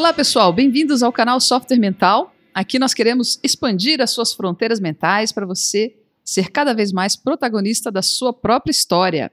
[0.00, 2.34] Olá, pessoal, bem-vindos ao canal Software Mental.
[2.54, 5.94] Aqui nós queremos expandir as suas fronteiras mentais para você
[6.24, 9.30] ser cada vez mais protagonista da sua própria história.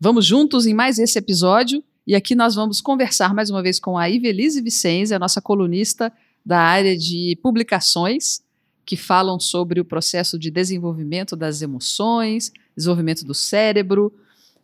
[0.00, 3.98] Vamos juntos em mais esse episódio e aqui nós vamos conversar mais uma vez com
[3.98, 6.10] a Ivelise Vicenzi, a nossa colunista
[6.42, 8.40] da área de publicações,
[8.86, 14.10] que falam sobre o processo de desenvolvimento das emoções, desenvolvimento do cérebro,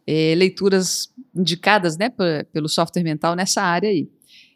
[0.06, 2.11] eh, leituras indicadas né,
[2.55, 4.09] pelo software mental nessa área aí.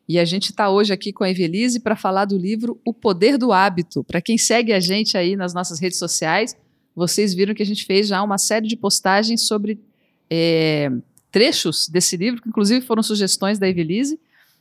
[0.09, 3.37] E a gente está hoje aqui com a Evelise para falar do livro O Poder
[3.37, 4.05] do Hábito.
[4.05, 6.57] Para quem segue a gente aí nas nossas redes sociais,
[6.95, 9.81] vocês viram que a gente fez já uma série de postagens sobre
[10.31, 10.91] é,
[11.33, 14.19] trechos desse livro, que inclusive foram sugestões da Evelise.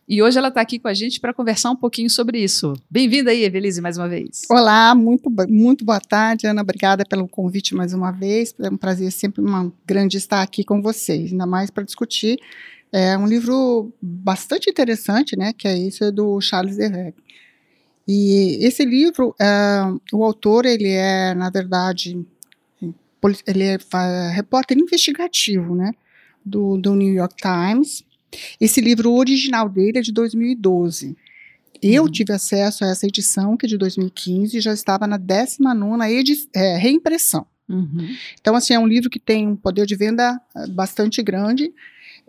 [0.07, 2.73] E hoje ela está aqui com a gente para conversar um pouquinho sobre isso.
[2.89, 4.43] Bem-vinda aí, Evelise, mais uma vez.
[4.49, 6.61] Olá, muito, muito boa tarde, Ana.
[6.61, 8.53] Obrigada pelo convite mais uma vez.
[8.59, 12.39] É um prazer sempre uma grande estar aqui com vocês, ainda mais para discutir
[12.97, 15.51] é um livro bastante interessante, né?
[15.51, 17.13] Que é isso do Charles Derreg.
[18.07, 19.81] E esse livro, é,
[20.13, 22.25] o autor, ele é, na verdade,
[23.45, 25.91] ele é, é repórter investigativo, né?
[26.45, 28.01] Do, do New York Times.
[28.61, 31.17] Esse livro original dele é de 2012.
[31.81, 32.11] Eu uhum.
[32.11, 36.77] tive acesso a essa edição, que é de 2015, e já estava na 19 é,
[36.77, 37.45] reimpressão.
[37.67, 38.15] Uhum.
[38.39, 41.73] Então, assim, é um livro que tem um poder de venda é, bastante grande,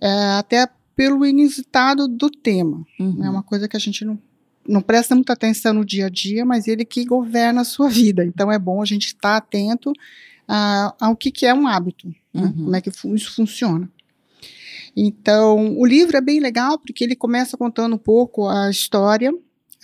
[0.00, 0.08] é,
[0.38, 2.84] até pelo inusitado do tema.
[2.98, 3.24] Uhum.
[3.24, 4.18] É uma coisa que a gente não,
[4.66, 8.24] não presta muita atenção no dia a dia, mas ele que governa a sua vida.
[8.24, 9.92] Então, é bom a gente estar atento
[10.48, 12.42] a, ao que, que é um hábito, né?
[12.42, 12.52] uhum.
[12.52, 13.90] como é que isso funciona.
[14.96, 19.30] Então, o livro é bem legal porque ele começa contando um pouco a história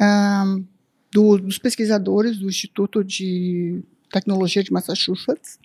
[0.01, 0.65] um,
[1.13, 5.59] do, dos pesquisadores do Instituto de Tecnologia de Massachusetts.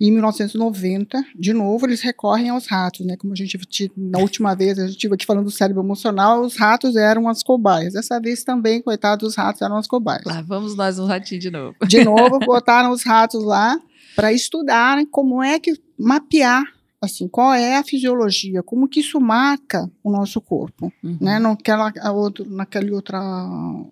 [0.00, 3.16] E em 1990, de novo, eles recorrem aos ratos, né?
[3.16, 3.58] Como a gente
[3.96, 7.42] na última vez a gente estive aqui falando do cérebro emocional, os ratos eram as
[7.42, 7.94] cobaias.
[7.94, 10.24] Dessa vez também, coitados, os ratos eram as cobaias.
[10.24, 11.74] Lá vamos nós um ratinho de novo.
[11.86, 13.78] De novo, botaram os ratos lá
[14.14, 16.64] para estudarem como é que mapear
[17.00, 21.16] assim, qual é a fisiologia, como que isso marca o nosso corpo, uhum.
[21.20, 21.38] né?
[21.38, 23.20] Naquela, outro, naquele outra,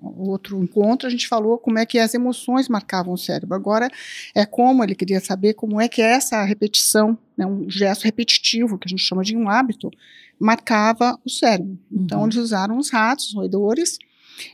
[0.03, 3.55] outro encontro a gente falou como é que as emoções marcavam o cérebro.
[3.55, 3.89] Agora
[4.35, 8.89] é como ele queria saber como é que essa repetição, né, um gesto repetitivo que
[8.89, 9.91] a gente chama de um hábito,
[10.39, 11.79] marcava o cérebro.
[11.91, 12.27] Então uhum.
[12.27, 13.99] eles usaram os ratos, os roedores,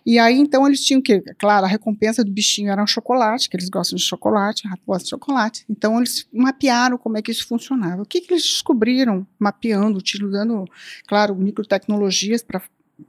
[0.04, 3.56] e aí, então, eles tinham que, claro, a recompensa do bichinho era um chocolate, que
[3.56, 5.64] eles gostam de chocolate, rato gosta de chocolate.
[5.68, 8.02] Então, eles mapearam como é que isso funcionava.
[8.02, 10.64] O que, que eles descobriram mapeando, utilizando,
[11.06, 12.62] claro, microtecnologias para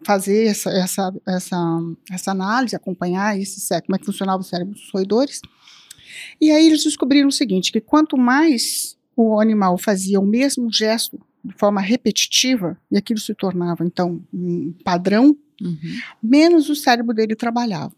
[0.03, 1.57] fazer essa, essa, essa,
[2.11, 5.41] essa análise, acompanhar esse, como é que funcionava o cérebro dos roedores.
[6.39, 11.19] E aí eles descobriram o seguinte, que quanto mais o animal fazia o mesmo gesto
[11.43, 15.99] de forma repetitiva, e aquilo se tornava, então, um padrão uhum.
[16.21, 17.93] menos o cérebro dele trabalhava.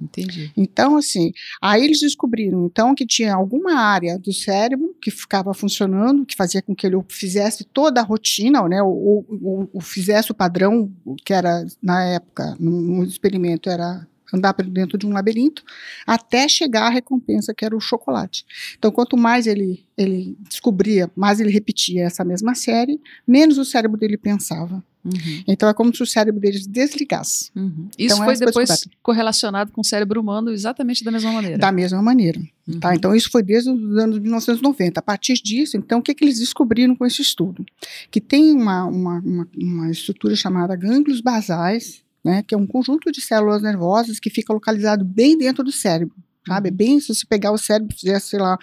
[0.00, 0.52] Entendi.
[0.56, 6.24] Então, assim, aí eles descobriram, então, que tinha alguma área do cérebro que ficava funcionando,
[6.24, 10.34] que fazia com que ele fizesse toda a rotina, né, ou, ou, ou fizesse o
[10.34, 10.92] padrão,
[11.24, 15.62] que era, na época, no, no experimento, era andar dentro de um labirinto,
[16.06, 18.44] até chegar à recompensa que era o chocolate.
[18.78, 23.98] Então, quanto mais ele, ele descobria, mais ele repetia essa mesma série, menos o cérebro
[23.98, 24.82] dele pensava.
[25.04, 25.42] Uhum.
[25.46, 27.50] Então é como se o cérebro deles desligasse.
[27.54, 27.88] Uhum.
[27.98, 31.58] Isso então, foi depois correlacionado com o cérebro humano exatamente da mesma maneira.
[31.58, 32.40] Da mesma maneira.
[32.66, 32.80] Uhum.
[32.80, 32.94] Tá?
[32.94, 34.98] Então isso foi desde os anos 1990.
[34.98, 37.64] A partir disso, então, o que, que eles descobriram com esse estudo?
[38.10, 43.10] Que tem uma, uma, uma, uma estrutura chamada gânglios basais, né, que é um conjunto
[43.10, 46.14] de células nervosas que fica localizado bem dentro do cérebro
[46.48, 46.70] sabe?
[46.70, 46.76] Uhum.
[46.76, 48.58] Bem, se você pegar o cérebro e fizer, sei lá,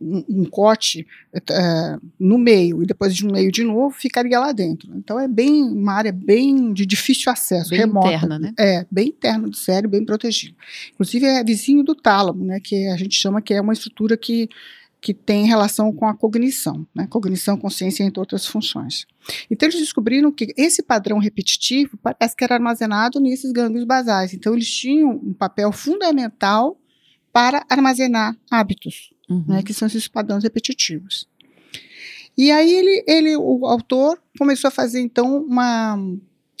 [0.00, 4.52] um, um corte é, no meio e depois de um meio de novo, ficaria lá
[4.52, 4.90] dentro.
[4.94, 8.08] Então é bem uma área bem de difícil acesso, bem remota.
[8.08, 8.52] interna, né?
[8.58, 10.54] É, bem interna do cérebro, bem protegido.
[10.92, 12.60] Inclusive é vizinho do tálamo, né?
[12.60, 14.48] Que a gente chama que é uma estrutura que
[15.00, 17.06] que tem relação com a cognição, né?
[17.08, 19.06] cognição, consciência, entre outras funções.
[19.50, 24.34] Então, eles descobriram que esse padrão repetitivo parece que era armazenado nesses gânglios basais.
[24.34, 26.78] Então, eles tinham um papel fundamental
[27.32, 29.44] para armazenar hábitos, uhum.
[29.46, 31.28] né, que são esses padrões repetitivos.
[32.36, 35.96] E aí ele, ele, o autor começou a fazer então uma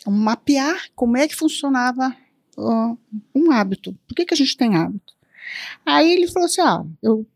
[0.06, 2.14] um mapear como é que funcionava
[2.56, 2.98] uh,
[3.34, 3.96] um hábito.
[4.06, 5.14] Por que, que a gente tem hábito?
[5.84, 7.26] Aí ele falou assim: ah, eu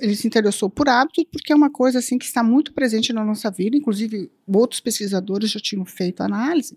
[0.00, 3.24] ele se interessou por hábitos porque é uma coisa assim que está muito presente na
[3.24, 6.76] nossa vida, inclusive outros pesquisadores já tinham feito análise,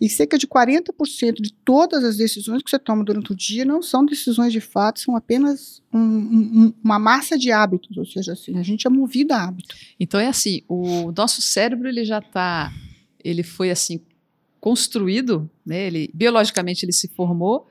[0.00, 3.82] e cerca de 40% de todas as decisões que você toma durante o dia não
[3.82, 8.58] são decisões de fato, são apenas um, um, uma massa de hábitos, ou seja, assim,
[8.58, 9.74] a gente é movido a hábito.
[9.98, 12.72] Então é assim, o nosso cérebro ele já está,
[13.22, 14.00] ele foi assim
[14.58, 17.66] construído, né, ele, biologicamente ele se formou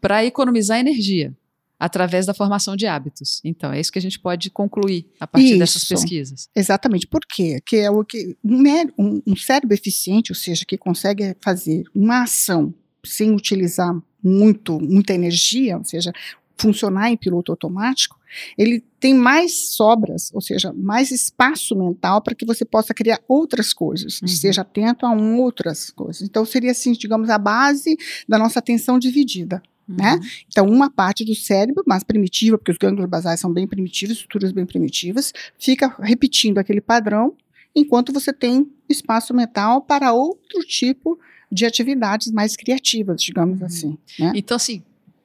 [0.00, 1.34] para economizar energia
[1.78, 3.40] através da formação de hábitos.
[3.44, 5.58] Então, é isso que a gente pode concluir a partir Isso.
[5.58, 6.48] dessas pesquisas.
[6.54, 7.06] Exatamente.
[7.06, 7.60] Por quê?
[7.64, 12.74] Que é o que um, um cérebro eficiente, ou seja, que consegue fazer uma ação
[13.04, 16.12] sem utilizar muito, muita energia, ou seja,
[16.60, 18.18] funcionar em piloto automático,
[18.58, 23.72] ele tem mais sobras, ou seja, mais espaço mental para que você possa criar outras
[23.72, 24.26] coisas, Uhum.
[24.26, 26.22] esteja atento a um outras coisas.
[26.22, 27.96] Então seria assim, digamos, a base
[28.28, 29.62] da nossa atenção dividida.
[29.88, 30.14] Né?
[30.14, 30.20] Uhum.
[30.48, 34.52] Então, uma parte do cérebro, mais primitiva, porque os gânglios basais são bem primitivos, estruturas
[34.52, 37.34] bem primitivas, fica repetindo aquele padrão,
[37.74, 41.18] enquanto você tem espaço mental para outro tipo
[41.50, 43.66] de atividades mais criativas, digamos Uhum.
[43.66, 43.98] assim.
[44.18, 44.32] Né?
[44.34, 44.82] Então, assim,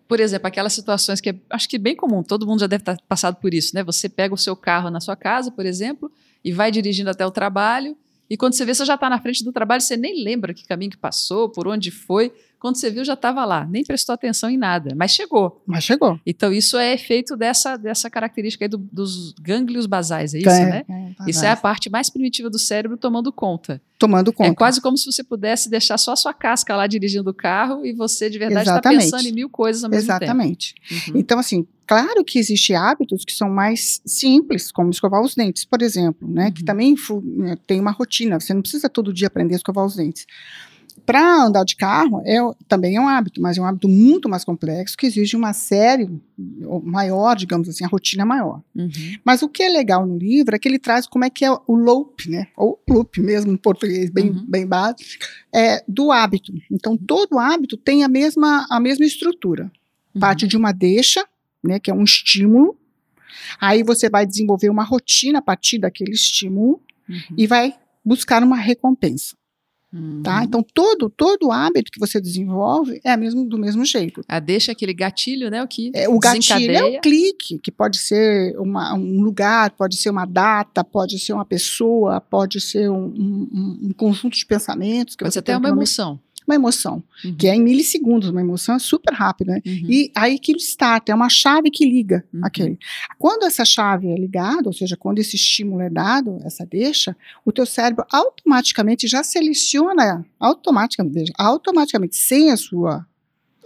[0.07, 2.97] por exemplo, aquelas situações que é, acho que bem comum, todo mundo já deve estar
[3.07, 3.83] passado por isso, né?
[3.83, 6.11] Você pega o seu carro na sua casa, por exemplo,
[6.43, 7.97] e vai dirigindo até o trabalho,
[8.29, 10.65] e quando você vê, você já está na frente do trabalho, você nem lembra que
[10.65, 12.31] caminho que passou, por onde foi.
[12.63, 15.61] Quando você viu, já estava lá, nem prestou atenção em nada, mas chegou.
[15.67, 16.17] Mas chegou.
[16.25, 20.65] Então, isso é efeito dessa, dessa característica aí do- dos gânglios basais, é isso, É,
[20.69, 20.83] né?
[20.89, 23.81] é, Isso é a parte mais primitiva do cérebro tomando conta.
[23.99, 24.49] Tomando conta.
[24.51, 27.85] É quase como se você pudesse deixar só a sua casca lá dirigindo o carro
[27.85, 29.11] e você de verdade está Exatamente.
[29.11, 30.73] pensando em mil coisas ao mesmo Exatamente.
[30.87, 31.11] tempo.
[31.11, 31.19] Uhum.
[31.19, 35.81] Então, assim, claro que existem hábitos que são mais simples, como escovar os dentes, por
[35.81, 36.49] exemplo, né?
[36.49, 36.65] Que Uhum.
[36.65, 38.39] também fu- né, tem uma rotina.
[38.39, 40.25] Você não precisa todo dia aprender a escovar os dentes.
[41.05, 42.37] Para andar de carro, é,
[42.67, 46.09] também é um hábito, mas é um hábito muito mais complexo, que exige uma série
[46.83, 48.61] maior, digamos assim, a rotina maior.
[48.75, 48.89] Uhum.
[49.23, 51.51] Mas o que é legal no livro é que ele traz como é que é
[51.51, 52.47] o loop, né?
[52.55, 54.45] Ou loop mesmo em português, bem, Uhum.
[54.47, 55.01] bem básico,
[55.53, 56.53] é, do hábito.
[56.71, 59.71] Então, todo hábito tem a mesma, a mesma estrutura.
[60.15, 60.21] Uhum.
[60.21, 61.25] Parte de uma deixa,
[61.63, 62.77] né, que é um estímulo.
[63.59, 66.79] Aí você vai desenvolver uma rotina a partir daquele estímulo
[67.09, 67.19] Uhum.
[67.37, 67.73] e vai
[68.05, 69.35] buscar uma recompensa,
[70.23, 70.37] tá?
[70.39, 70.43] Uhum.
[70.43, 74.21] Então, todo, todo hábito que você desenvolve é mesmo, do mesmo jeito.
[74.27, 75.61] Ah, deixa aquele gatilho, né?
[75.63, 79.95] O que É, o gatilho é o clique, que pode ser uma- um lugar, pode
[79.97, 85.15] ser uma data, pode ser uma pessoa, pode ser um, um- um- conjunto de pensamentos.
[85.15, 86.19] Que Pode você ser até tem uma emoção.
[86.47, 87.35] Uma emoção, Uhum.
[87.35, 89.53] que é em milissegundos, uma emoção é super rápida.
[89.53, 89.61] né?
[89.65, 89.87] Uhum.
[89.89, 92.41] E aí aquilo starta, é uma chave que liga Uhum.
[92.43, 92.77] aquele.
[93.17, 97.51] Quando essa chave é ligada, ou seja, quando esse estímulo é dado, essa deixa, o
[97.51, 103.05] teu cérebro automaticamente já seleciona, automaticamente, automaticamente, sem a sua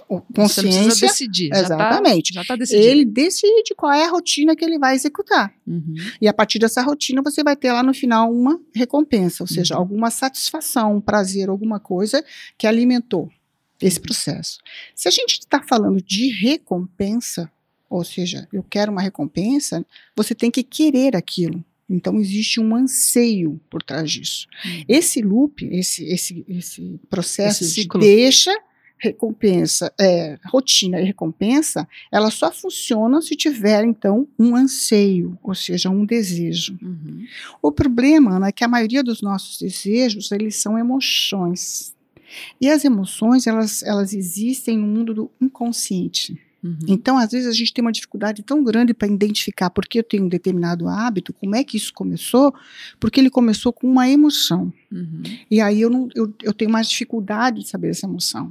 [0.10, 1.50] o- Você consciência, decidir.
[1.54, 2.34] Exatamente.
[2.34, 2.86] Já está decidido.
[2.88, 5.54] ele decide qual é a rotina que ele vai executar.
[5.66, 5.96] Uhum.
[6.22, 9.76] E a partir dessa rotina, você vai ter lá no final uma recompensa, ou seja,
[9.76, 9.82] Uhum.
[9.82, 12.24] alguma satisfação, um prazer, alguma coisa
[12.58, 13.30] que alimentou
[13.82, 14.58] esse processo.
[14.96, 17.52] Se a gente está falando de recompensa,
[17.90, 21.64] ou seja, eu quero uma recompensa, você tem que querer aquilo.
[21.90, 24.46] Então existe um anseio por trás disso.
[24.66, 24.84] Uhum.
[24.90, 28.02] Esse loop, esse, esse, esse processo Esse de ciclo.
[28.02, 28.54] deixa,
[29.00, 35.90] recompensa, é, rotina e recompensa, ela só funciona se tiver, então, um anseio, ou seja,
[35.90, 36.78] um desejo.
[36.82, 37.26] Uhum.
[37.62, 41.96] O problema, Ana, é que a maioria dos nossos desejos, eles são emoções.
[42.60, 46.40] E as emoções, elas, elas existem no mundo do inconsciente.
[46.64, 46.78] Uhum.
[46.88, 50.04] Então, às vezes, a gente tem uma dificuldade tão grande para identificar por que eu
[50.04, 52.54] tenho um determinado hábito, como é que isso começou,
[53.00, 54.74] porque ele começou com uma emoção.
[54.92, 55.24] Uhum.
[55.50, 58.50] E aí eu, não, eu, eu tenho mais dificuldade de saber essa emoção.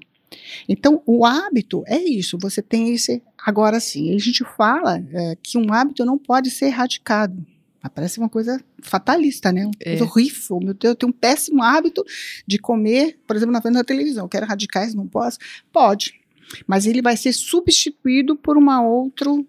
[0.68, 3.22] Então, o hábito é isso, você tem esse.
[3.44, 7.44] Agora sim, a gente fala é, que um hábito não pode ser erradicado.
[7.82, 9.64] Mas Parece uma coisa fatalista, né?
[9.66, 10.02] Uma É.
[10.02, 10.58] horrível.
[10.60, 12.04] Meu Deus, eu tenho um péssimo hábito
[12.46, 14.24] de comer, por exemplo, na frente da televisão.
[14.24, 15.38] Eu quero erradicar isso, não posso?
[15.72, 16.14] Pode.
[16.66, 19.46] Mas ele vai ser substituído por uma outro,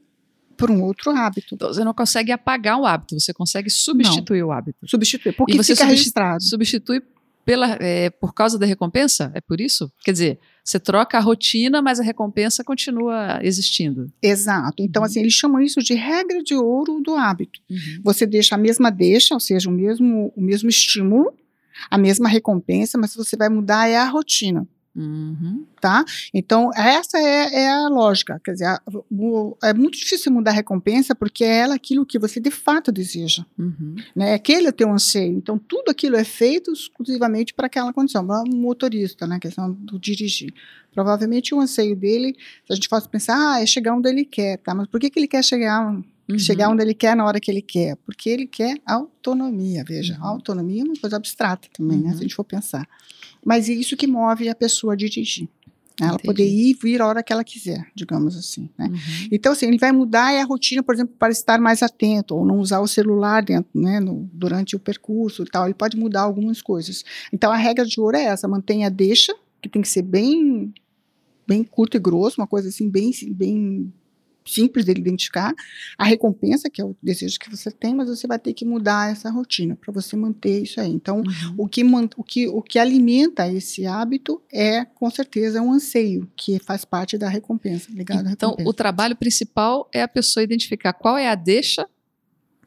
[0.55, 1.55] por um outro hábito.
[1.55, 4.77] Então, você não consegue apagar o hábito, você consegue substituir o hábito.
[4.87, 5.33] Substituir.
[5.33, 6.43] Porque E você fica substitu- registrado.
[6.43, 7.01] Substitui
[7.45, 9.31] pela, é, por causa da recompensa?
[9.33, 9.91] É por isso?
[10.03, 14.11] Quer dizer, você troca a rotina, mas a recompensa continua existindo.
[14.21, 14.83] Exato.
[14.83, 15.05] Então, Uhum.
[15.05, 17.61] assim, eles chamam isso de regra de ouro do hábito.
[17.69, 18.01] Uhum.
[18.03, 21.31] Você deixa a mesma deixa, ou seja, o mesmo, o mesmo estímulo,
[21.89, 24.67] a mesma recompensa, mas você vai mudar é a rotina,
[24.97, 25.63] Uhum.
[25.79, 26.03] tá?
[26.33, 28.41] Então, essa é, é a lógica.
[28.43, 32.17] Quer dizer, a- o- é muito difícil mudar a recompensa porque é ela aquilo que
[32.17, 33.95] você de fato deseja, Uhum.
[34.15, 34.33] né?
[34.33, 35.37] Aquele é o teu anseio.
[35.37, 38.27] Então, tudo aquilo é feito exclusivamente para aquela condição.
[38.51, 39.35] Um motorista, né?
[39.35, 40.53] A questão do dirigir.
[40.93, 42.35] Provavelmente o anseio dele,
[42.65, 44.73] se a gente fosse pensar, ah, é chegar onde ele quer, tá?
[44.73, 45.93] Mas por que, que ele quer chegar
[46.29, 46.37] Uhum.
[46.37, 50.25] chegar onde ele quer na hora que ele quer, porque ele quer autonomia, veja, Uhum.
[50.25, 52.11] autonomia é uma coisa abstrata também, né, Uhum.
[52.13, 52.85] se a gente for pensar.
[53.47, 55.47] Mas é isso que move a pessoa a dirigir.
[55.99, 56.23] Ela Entendi.
[56.25, 58.69] poder ir e vir a hora que ela quiser, digamos assim.
[58.77, 58.87] Né?
[58.87, 59.27] Uhum.
[59.31, 62.59] Então, assim, ele vai mudar a rotina, por exemplo, para estar mais atento, ou não
[62.59, 65.63] usar o celular dentro, né, no- durante o percurso e tal.
[65.65, 67.05] Ele pode mudar algumas coisas.
[67.31, 70.73] Então, a regra de ouro é essa: mantenha a deixa, que tem que ser bem,
[71.47, 73.91] bem curto e grosso, uma coisa assim, bem, bem
[74.47, 75.53] simples dele identificar.
[75.97, 79.11] A recompensa, que é o desejo que você tem, mas você vai ter que mudar
[79.11, 80.91] essa rotina para você manter isso aí.
[80.91, 81.55] Então, Uhum.
[81.57, 86.59] o que, o, que, o que alimenta esse hábito é, com certeza, um anseio, que
[86.59, 88.69] faz parte da recompensa, ligado Então, recompensa.
[88.69, 91.87] o trabalho principal é a pessoa identificar qual é a deixa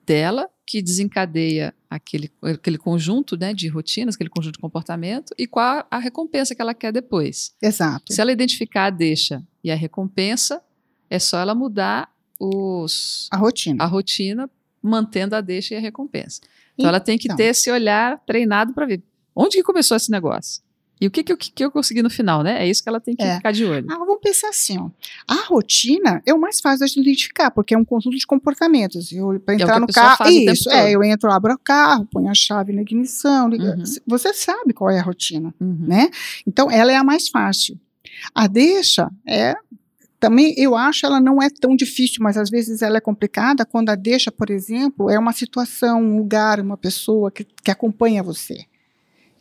[0.07, 5.85] dela que desencadeia aquele, aquele conjunto né, de rotinas, aquele conjunto de comportamento, e qual
[5.91, 7.53] a recompensa que ela quer depois.
[7.61, 8.13] Exato.
[8.13, 10.63] Se ela identificar a deixa e a recompensa,
[11.11, 13.83] é só ela mudar os, A rotina.
[13.85, 14.49] a rotina,
[14.83, 16.41] mantendo a deixa e a recompensa.
[16.75, 17.37] Então, ela tem que Então.
[17.37, 19.03] ter esse olhar treinado para ver
[19.37, 20.63] onde que começou esse negócio.
[20.99, 22.63] E o que, que, eu, que eu consegui no final, né?
[22.63, 23.37] É isso que ela tem que É.
[23.37, 23.87] ficar de olho.
[23.91, 24.91] Ah, vamos pensar assim, ó.
[25.27, 29.09] A rotina é o mais fácil de identificar, porque é um conjunto de comportamentos.
[29.11, 32.07] Para É o que entrar a no carro, isso, é, eu entro, abro o carro,
[32.13, 33.85] ponho a chave na ignição, liga- Uhum.
[34.07, 35.79] você sabe qual é a rotina, Uhum.
[35.89, 36.11] né?
[36.47, 37.81] Então, ela é a mais fácil.
[38.35, 39.55] A deixa é
[40.21, 43.89] também eu acho ela não é tão difícil, mas às vezes ela é complicada quando
[43.89, 48.67] a deixa, por exemplo, é uma situação, um lugar, uma pessoa que, que acompanha você,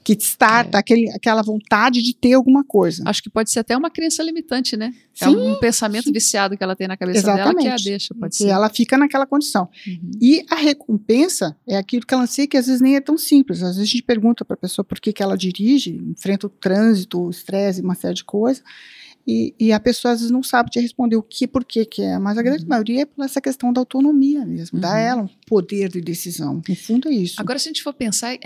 [0.03, 0.79] que starta É.
[0.79, 3.03] aquele, aquela vontade de ter alguma coisa.
[3.05, 4.93] Acho que pode ser até uma crença limitante, né?
[5.21, 7.83] é Sim, um pensamento viciado que ela tem na cabeça dela que é a Exatamente.
[7.83, 8.47] deixa, pode E ser.
[8.47, 9.67] ela fica naquela condição.
[9.85, 10.11] Uhum.
[10.21, 13.61] E a recompensa é aquilo que ela sei que às vezes nem é tão simples.
[13.61, 16.49] Às vezes a gente pergunta para a pessoa por que, que ela dirige, enfrenta o
[16.49, 18.63] trânsito, o estresse, uma série de coisas.
[19.27, 22.01] E, e a pessoa às vezes não sabe te responder o que, por que que
[22.01, 22.17] é.
[22.17, 22.69] Mas a grande Uhum.
[22.69, 24.79] maioria é por essa questão da autonomia mesmo.
[24.79, 24.95] Dá Uhum.
[24.95, 26.61] a ela um poder de decisão.
[26.67, 27.39] No fundo é isso.
[27.39, 28.39] Agora, se a gente for pensar, é,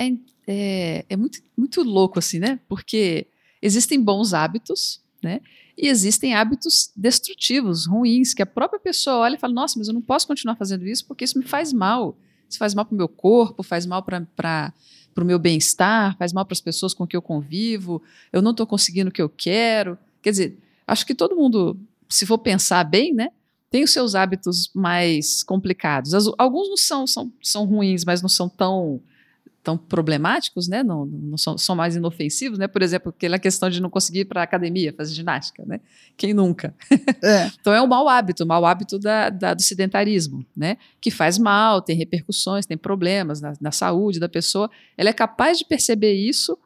[0.48, 2.60] é, é muito, muito louco assim, né?
[2.68, 3.28] Porque
[3.62, 5.40] existem bons hábitos, né?
[5.78, 9.94] E existem hábitos destrutivos, ruins, que a própria pessoa olha e fala: Nossa, mas eu
[9.94, 12.18] não posso continuar fazendo isso porque isso me faz mal.
[12.50, 14.74] Isso faz mal para o meu corpo, faz mal para
[15.18, 18.02] o meu bem-estar, faz mal para as pessoas com que eu convivo,
[18.32, 19.98] eu não estou conseguindo o que eu quero.
[20.24, 21.78] Quer dizer, acho que todo mundo,
[22.10, 23.30] se for pensar bem, né?
[23.70, 26.14] Tem os seus hábitos mais complicados.
[26.16, 29.00] As- alguns não são, são, são ruins, mas não são tão
[29.64, 30.84] tão problemáticos, né?
[30.84, 32.68] Não, não são, são mais inofensivos, né?
[32.68, 35.80] Por exemplo, aquela questão de não conseguir ir para a academia fazer ginástica, né?
[36.18, 36.76] Quem nunca?
[37.24, 37.50] É.
[37.62, 40.76] Então é um mau hábito, mau hábito da, da- do sedentarismo, né?
[41.00, 44.70] Que faz mal, tem repercussões, tem problemas na, na saúde da pessoa.
[44.98, 46.58] Ela é capaz de perceber isso,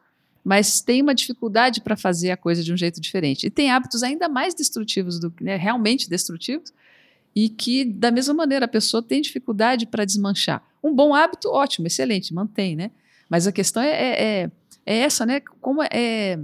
[0.48, 3.46] mas tem uma dificuldade para fazer a coisa de um jeito diferente.
[3.46, 5.56] E tem hábitos ainda mais destrutivos do que, né?
[5.56, 6.72] Realmente destrutivos,
[7.36, 10.66] e que, da mesma maneira, a pessoa tem dificuldade para desmanchar.
[10.82, 12.90] Um bom hábito, ótimo, excelente, mantém, né?
[13.28, 14.50] Mas a questão é, é, é-
[14.86, 15.40] é essa, né?
[15.60, 16.38] Como é,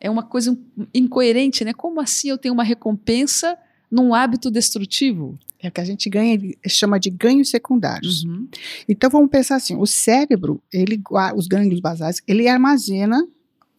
[0.00, 0.56] é uma coisa
[0.94, 1.72] incoerente, né?
[1.72, 3.58] Como assim eu tenho uma recompensa
[3.90, 5.36] num hábito destrutivo?
[5.60, 6.38] É o que a gente ganha,
[6.68, 8.22] chama de ganhos secundários.
[8.22, 8.46] Uhum.
[8.88, 11.02] Então vamos pensar assim: o cérebro, ele,
[11.34, 13.26] os gânglios basais, ele armazena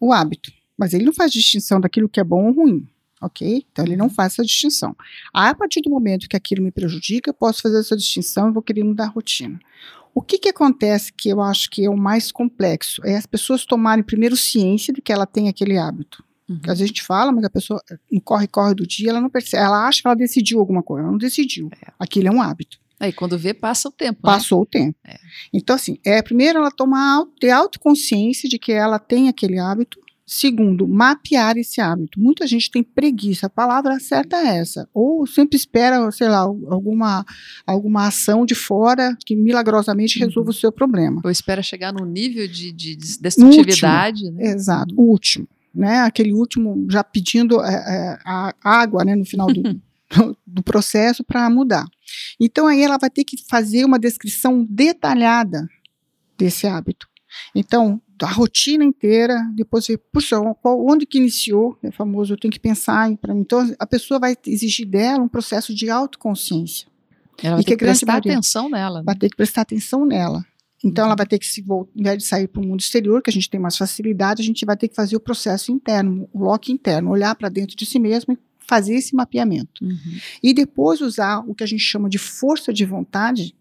[0.02, 2.88] o hábito, mas ele não faz distinção daquilo que é bom ou ruim,
[3.22, 3.64] ok?
[3.72, 4.96] Então ele não faz essa distinção.
[5.32, 8.64] A partir do momento que aquilo me prejudica, eu posso fazer essa distinção e vou
[8.64, 9.60] querer mudar a rotina.
[10.14, 13.02] O que, que acontece que eu acho que é o mais complexo?
[13.06, 16.24] É as pessoas tomarem primeiro ciência de que ela tem aquele hábito.
[16.50, 16.58] Uhum.
[16.64, 17.82] Às vezes a gente fala, mas a pessoa,
[18.12, 19.64] no corre-corre do dia, ela não percebe.
[19.64, 21.70] Ela acha que ela decidiu alguma coisa, ela não decidiu.
[21.98, 22.81] Aquilo é um hábito.
[23.02, 24.20] Aí quando vê, passa o tempo.
[24.24, 24.32] né?
[24.34, 24.96] Passou o tempo.
[25.06, 25.18] É.
[25.52, 30.00] Então, assim, é, primeiro ela tomar ter autoconsciência de que ela tem aquele hábito.
[30.24, 32.18] Segundo, mapear esse hábito.
[32.18, 33.48] Muita gente tem preguiça.
[33.48, 34.88] A palavra certa é essa.
[34.94, 37.26] Ou sempre espera, sei lá, alguma,
[37.68, 40.26] alguma ação de fora que milagrosamente Uhum.
[40.28, 41.20] resolva o seu problema.
[41.26, 44.52] Ou espera chegar num nível de, de des- destrutividade, né?
[44.54, 44.96] Exato.
[44.98, 45.48] O último.
[45.76, 46.00] Né?
[46.00, 49.62] Aquele último já pedindo é, é, a água né, no final do,
[50.46, 51.86] do processo para mudar.
[52.40, 55.68] Então aí ela vai ter que fazer uma descrição detalhada
[56.38, 57.08] desse hábito.
[57.56, 62.60] Então, a rotina inteira, depois ver, puxa, onde que iniciou, é famoso, eu tenho que
[62.60, 63.40] pensar em para mim.
[63.42, 66.88] Então, a pessoa vai exigir dela um processo de autoconsciência.
[67.42, 69.00] Ela vai E ter que que prestar maioria- atenção nela.
[69.00, 69.04] né?
[69.06, 70.46] Vai ter que prestar atenção nela.
[70.84, 71.10] Então, Uhum.
[71.10, 73.30] ela vai ter que se vol- ao invés de sair para o mundo exterior, que
[73.30, 76.40] a gente tem mais facilidade, a gente vai ter que fazer o processo interno, o
[76.44, 78.38] lock interno, olhar para dentro de si mesmo e
[78.72, 79.84] fazer esse mapeamento.
[79.84, 80.18] Uhum.
[80.42, 83.54] E depois usar o que a gente chama de força de vontade,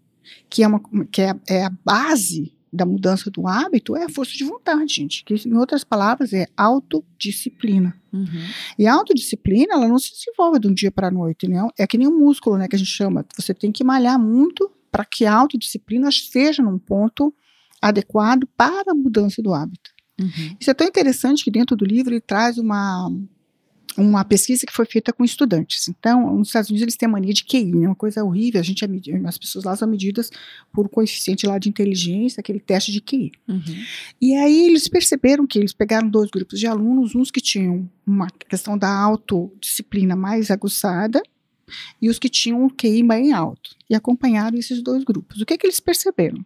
[0.49, 4.35] que é, uma, que é, é a base da mudança do hábito, é a força
[4.35, 5.25] de vontade, gente.
[5.25, 7.93] Que, em outras palavras, é autodisciplina.
[8.13, 8.47] Uhum.
[8.79, 11.67] E a autodisciplina, ela não se desenvolve de um dia para a noite, né?
[11.77, 13.27] É que nem um músculo, né, que a gente chama.
[13.37, 17.35] Você tem que malhar muito para que a autodisciplina esteja num ponto
[17.83, 19.91] adequado para a mudança do hábito.
[20.21, 20.57] Uhum.
[20.61, 23.11] Isso é tão interessante que dentro do livro ele traz uma
[23.97, 25.89] uma pesquisa que foi feita com estudantes.
[25.89, 27.87] Então, nos Estados Unidos eles têm a mania de QI, né?
[27.87, 28.61] uma coisa horrível.
[28.61, 28.89] A gente é
[29.27, 30.31] as pessoas lá são medidas
[30.73, 33.33] por coeficiente lá de inteligência, aquele teste de QI.
[33.49, 33.63] Uhum.
[34.21, 38.29] E aí eles perceberam que eles pegaram dois grupos de alunos, uns que tinham uma
[38.49, 41.23] questão da autodisciplina mais aguçada
[42.01, 45.41] e os que tinham um QI bem alto, e acompanharam esses dois grupos.
[45.41, 46.45] O que, é que eles perceberam?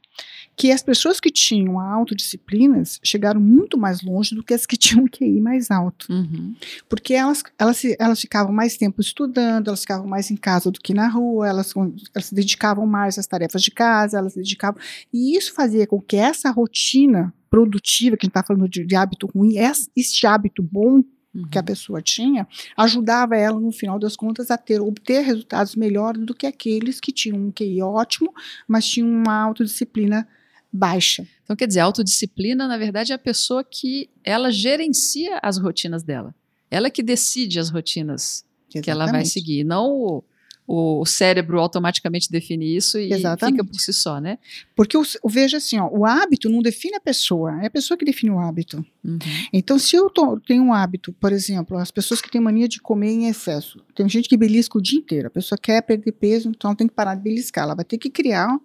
[0.56, 5.04] Que as pessoas que tinham autodisciplinas chegaram muito mais longe do que as que tinham
[5.04, 6.06] um QI mais alto.
[6.10, 6.54] Uhum.
[6.88, 10.94] Porque elas, elas, elas ficavam mais tempo estudando, elas ficavam mais em casa do que
[10.94, 11.74] na rua, elas,
[12.14, 14.80] elas se dedicavam mais às tarefas de casa, elas se dedicavam.
[15.12, 18.96] E isso fazia com que essa rotina produtiva, que a gente está falando de, de
[18.96, 19.54] hábito ruim,
[19.94, 21.04] esse hábito bom
[21.34, 21.48] uhum.
[21.48, 26.24] que a pessoa tinha, ajudava ela, no final das contas, a ter, obter resultados melhores
[26.24, 28.32] do que aqueles que tinham um QI ótimo,
[28.68, 30.26] mas tinham uma autodisciplina
[30.72, 31.26] baixa.
[31.42, 36.02] Então, quer dizer, a autodisciplina, na verdade, é a pessoa que ela gerencia as rotinas
[36.02, 36.34] dela.
[36.70, 38.84] Ela que decide as rotinas Exatamente.
[38.84, 40.24] que ela vai seguir, não o,
[40.66, 43.56] o cérebro automaticamente define isso e Exatamente.
[43.56, 44.38] fica por si só, né?
[44.74, 47.98] Porque o, o, veja assim, ó, o hábito não define a pessoa, é a pessoa
[47.98, 48.84] que define o hábito.
[49.04, 49.18] Uhum.
[49.52, 50.10] Então, se eu
[50.46, 54.08] tenho um hábito, por exemplo, as pessoas que têm mania de comer em excesso, tem
[54.08, 56.94] gente que belisca o dia inteiro, a pessoa quer perder peso, então ela tem que
[56.94, 58.58] parar de beliscar, ela vai ter que criar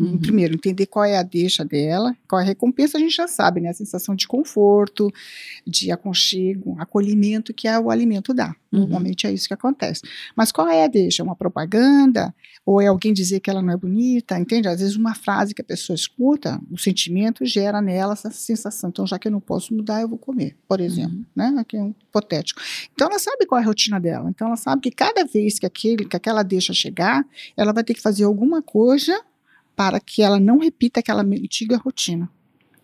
[0.00, 0.18] Uhum.
[0.18, 3.60] Primeiro, entender qual é a deixa dela, qual é a recompensa, a gente já sabe,
[3.60, 3.68] né?
[3.68, 5.12] A sensação de conforto,
[5.66, 8.56] de aconchego, acolhimento que é o alimento dá.
[8.72, 8.80] Uhum.
[8.80, 10.00] Normalmente é isso que acontece.
[10.34, 11.22] Mas qual é a deixa?
[11.22, 12.34] Uma propaganda?
[12.64, 14.38] Ou é alguém dizer que ela não é bonita?
[14.38, 14.68] Entende?
[14.68, 18.88] Às vezes uma frase que a pessoa escuta, o sentimento gera nela essa sensação.
[18.88, 21.16] Então, já que eu não posso mudar, eu vou comer, por exemplo.
[21.16, 21.24] Uhum.
[21.36, 21.54] Né?
[21.58, 22.60] Aqui é um hipotético.
[22.94, 24.30] Então, ela sabe qual é a rotina dela.
[24.30, 27.92] Então, ela sabe que cada vez que, aquele, que aquela deixa chegar, ela vai ter
[27.92, 29.20] que fazer alguma coisa
[29.80, 32.28] para que ela não repita aquela antiga rotina.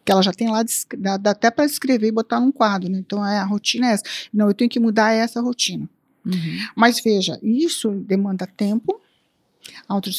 [0.03, 0.65] Que ela já tem lá,
[0.97, 2.97] dá, dá até para escrever e botar num quadro, né?
[2.97, 4.05] Então, é, a rotina é essa.
[4.33, 5.87] Não, eu tenho que mudar essa rotina.
[6.25, 6.59] Uhum.
[6.75, 8.99] Mas veja, isso demanda tempo,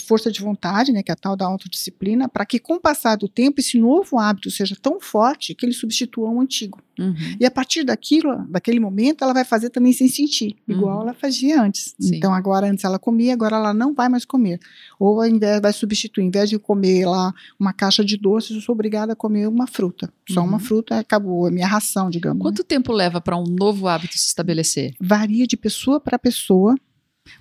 [0.06, 3.16] força de vontade, né, que é a tal da autodisciplina, para que com o passar
[3.16, 6.82] do tempo esse novo hábito seja tão forte que ele substitua o antigo.
[7.00, 7.16] Uhum.
[7.40, 11.02] E a partir daquilo, daquele momento, ela vai fazer também sem sentir, igual uhum.
[11.04, 11.96] ela fazia antes.
[12.00, 12.16] Sim.
[12.16, 14.60] Então agora antes ela comia, agora ela não vai mais comer.
[15.00, 18.62] Ou ao invés vai substituir, em vez de comer lá uma caixa de doces, eu
[18.62, 20.12] sou obrigada a comer uma fruta.
[20.30, 20.48] Só uhum.
[20.48, 22.42] uma fruta acabou, a minha ração, digamos.
[22.42, 22.66] Quanto né?
[22.68, 24.96] tempo leva para um novo hábito se estabelecer?
[25.00, 26.76] Varia de pessoa para pessoa,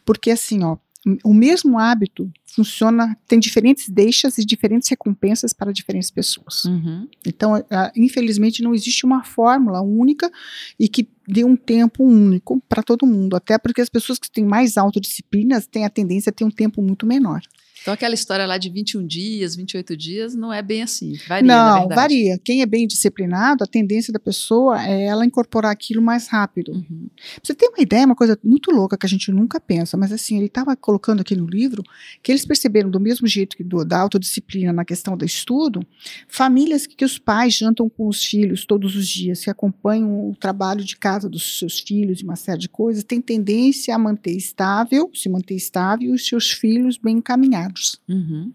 [0.05, 0.77] porque assim, ó,
[1.23, 6.65] o mesmo hábito funciona, tem diferentes deixas e diferentes recompensas para diferentes pessoas.
[6.65, 7.07] Uhum.
[7.25, 7.53] Então,
[7.95, 10.31] infelizmente, não existe uma fórmula única
[10.79, 14.45] e que dê um tempo único para todo mundo, até porque as pessoas que têm
[14.45, 17.41] mais autodisciplinas têm a tendência a ter um tempo muito menor.
[17.87, 21.13] Então, aquela história lá de 21 dias, 28 dias, não é bem assim.
[21.29, 22.37] Varia, não, varia.
[22.37, 26.73] Quem é bem disciplinado, a tendência da pessoa é ela incorporar aquilo mais rápido.
[26.73, 27.07] Uhum.
[27.41, 30.37] Você ter uma ideia, uma coisa muito louca que a gente nunca pensa, mas assim,
[30.37, 31.85] ele estava colocando aqui no livro
[32.25, 35.87] que eles perceberam, do mesmo jeito que do, da autodisciplina na questão do estudo,
[36.27, 40.35] famílias que, que os pais jantam com os filhos todos os dias, que acompanham o
[40.35, 44.37] trabalho de casa dos seus filhos e uma série de coisas, têm tendência a manter
[44.37, 47.76] estável, se manter estável e os seus filhos bem encaminhados.
[48.09, 48.53] Uhum.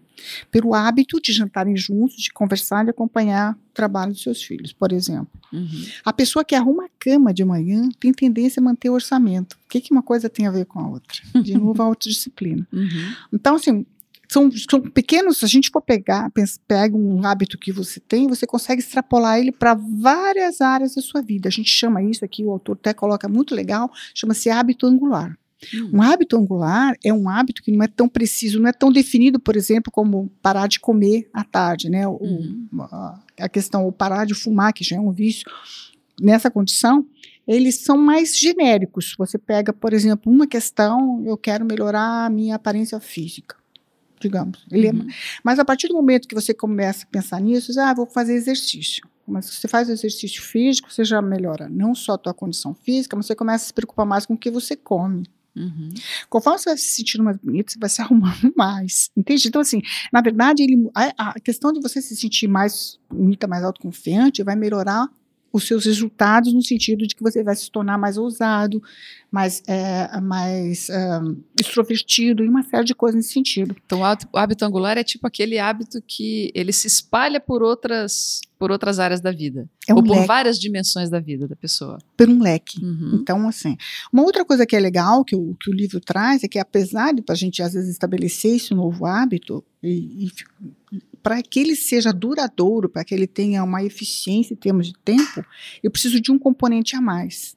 [0.50, 4.92] Pelo hábito de jantarem juntos, de conversar e acompanhar o trabalho dos seus filhos, por
[4.92, 5.28] exemplo.
[5.52, 5.86] Uhum.
[6.04, 9.54] A pessoa que arruma a cama de manhã tem tendência a manter o orçamento.
[9.54, 11.20] O que, que uma coisa tem a ver com a outra?
[11.42, 12.66] De novo, a autodisciplina.
[12.72, 13.14] Uhum.
[13.32, 13.86] Então, assim,
[14.32, 16.32] são, são, pequenos, se a gente for pegar,
[16.66, 21.20] pega um hábito que você tem, você consegue extrapolar ele para várias áreas da sua
[21.20, 21.48] vida.
[21.48, 25.36] A gente chama isso aqui, o autor até coloca muito legal, chama-se hábito angular.
[25.74, 25.90] Hum.
[25.94, 29.38] Um hábito angular é um hábito que não é tão preciso, não é tão definido,
[29.38, 32.06] por exemplo, como parar de comer à tarde, né?
[32.06, 32.68] O, uhum.
[33.38, 35.44] a questão, o parar de fumar, que já é um vício.
[36.20, 37.06] Nessa condição,
[37.46, 39.14] eles são mais genéricos.
[39.18, 43.56] Você pega, por exemplo, uma questão, eu quero melhorar a minha aparência física,
[44.20, 44.64] digamos.
[44.70, 45.06] Ele é uhum.
[45.08, 48.34] é, mas a partir do momento que você começa a pensar nisso, ah, vou fazer
[48.34, 49.06] exercício.
[49.26, 53.16] Mas se você faz exercício físico, você já melhora não só a tua condição física,
[53.16, 55.24] mas você começa a se preocupar mais com o que você come.
[55.54, 55.90] Uhum.
[56.30, 59.10] Conforme você vai se sentindo mais bonito, você vai se arrumando mais.
[59.16, 59.48] Entende?
[59.48, 59.80] Então, assim,
[60.12, 64.56] na verdade, ele, a, a questão de você se sentir mais bonita, mais autoconfiante, vai
[64.56, 65.08] melhorar
[65.52, 68.82] os seus resultados no sentido de que você vai se tornar mais ousado,
[69.30, 71.20] mais, é, mais é,
[71.60, 73.76] extrovertido e uma série de coisas nesse sentido.
[73.84, 78.70] Então, o hábito angular é tipo aquele hábito que ele se espalha por outras, por
[78.70, 79.68] outras áreas da vida.
[79.86, 80.26] É um ou por leque.
[80.26, 81.98] várias dimensões da vida da pessoa.
[82.16, 82.82] Por um leque.
[82.82, 83.18] Uhum.
[83.20, 83.76] Então, assim.
[84.12, 87.12] Uma outra coisa que é legal, que o, que o livro traz, é que apesar
[87.12, 92.12] de a gente, às vezes, estabelecer esse novo hábito, e, e para que ele seja
[92.12, 95.44] duradouro, para que ele tenha uma eficiência em termos de tempo,
[95.82, 97.56] eu preciso de um componente a mais.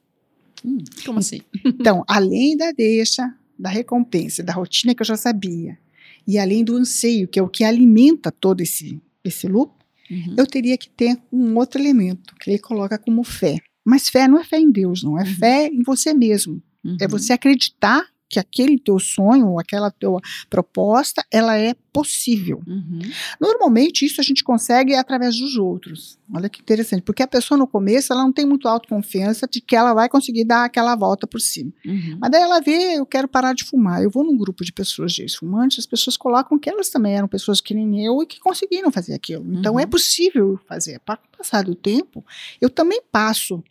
[0.64, 1.40] Hum, como assim?
[1.64, 5.78] Então, além da deixa, da recompensa, da rotina que eu já sabia,
[6.26, 9.72] e além do anseio, que é o que alimenta todo esse, esse loop,
[10.10, 10.34] uhum.
[10.36, 13.58] eu teria que ter um outro elemento, que ele coloca como fé.
[13.84, 15.34] Mas fé não é fé em Deus, não, é uhum.
[15.34, 16.62] fé em você mesmo.
[16.84, 16.96] É uhum.
[17.00, 22.62] É você acreditar que aquele teu sonho, aquela tua proposta, ela é possível.
[22.66, 23.00] Uhum.
[23.40, 26.18] Normalmente isso a gente consegue através dos outros.
[26.34, 29.76] Olha que interessante, porque a pessoa no começo ela não tem muito autoconfiança de que
[29.76, 31.72] ela vai conseguir dar aquela volta por cima.
[31.86, 32.18] Uhum.
[32.20, 34.02] Mas daí ela vê, eu quero parar de fumar.
[34.02, 37.28] Eu vou num grupo de pessoas de ex-fumantes, as pessoas colocam que elas também eram
[37.28, 39.44] pessoas que nem eu e que conseguiram fazer aquilo.
[39.54, 39.80] Então uhum.
[39.80, 41.00] é possível fazer.
[41.00, 42.24] Para o passar do tempo,
[42.60, 43.62] eu também passo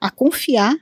[0.00, 0.74] a confiar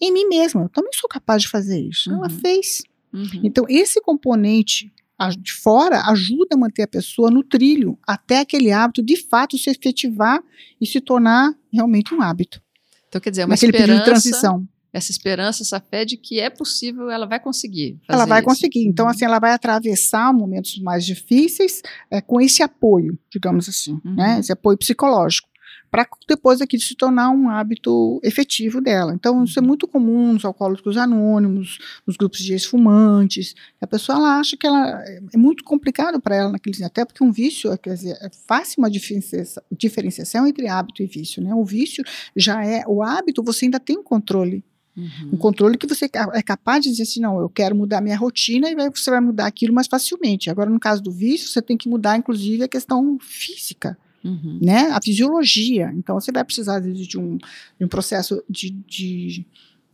[0.00, 0.62] em mim mesma.
[0.62, 2.10] Eu também sou capaz de fazer isso.
[2.10, 2.16] Uhum.
[2.16, 2.82] Ela fez.
[3.12, 3.40] Uhum.
[3.42, 4.92] Então, esse componente
[5.38, 9.68] de fora ajuda a manter a pessoa no trilho até aquele hábito de fato se
[9.68, 10.42] efetivar
[10.80, 12.62] e se tornar realmente um hábito.
[13.08, 14.68] Então, quer dizer, é uma Naquele esperança, de transição.
[14.92, 18.00] Essa esperança, essa fé de que é possível, ela vai conseguir.
[18.08, 18.48] ela vai isso.
[18.48, 18.86] conseguir.
[18.86, 19.10] Então, uhum.
[19.10, 24.00] assim, ela vai atravessar momentos mais difíceis é, com esse apoio, digamos assim, né?
[24.04, 24.14] uhum.
[24.14, 24.38] né?
[24.40, 25.49] Esse apoio psicológico
[25.90, 29.12] para depois aqui se tornar um hábito efetivo dela.
[29.14, 29.68] Então, isso é uhum.
[29.68, 33.54] muito comum nos alcoólicos anônimos, nos grupos de ex-fumantes.
[33.80, 37.32] A pessoa ela acha que ela é muito complicado para ela naqueles até porque um
[37.32, 41.54] vício, quer dizer, é faz uma diferenciação, diferenciação entre hábito e vício, né?
[41.54, 42.04] O vício
[42.36, 44.64] já é o hábito, você ainda tem um controle
[44.96, 45.30] Uhum.
[45.32, 48.68] Um controle que você é capaz de dizer assim, não, eu quero mudar minha rotina
[48.68, 50.50] e você vai mudar aquilo mais facilmente.
[50.50, 53.96] Agora, no caso do vício, você tem que mudar, inclusive, a questão física.
[54.24, 54.58] Uhum.
[54.60, 54.90] Né?
[54.90, 55.92] A fisiologia.
[55.94, 57.36] Então, você vai precisar, vezes, de um,
[57.78, 59.46] de um processo de, de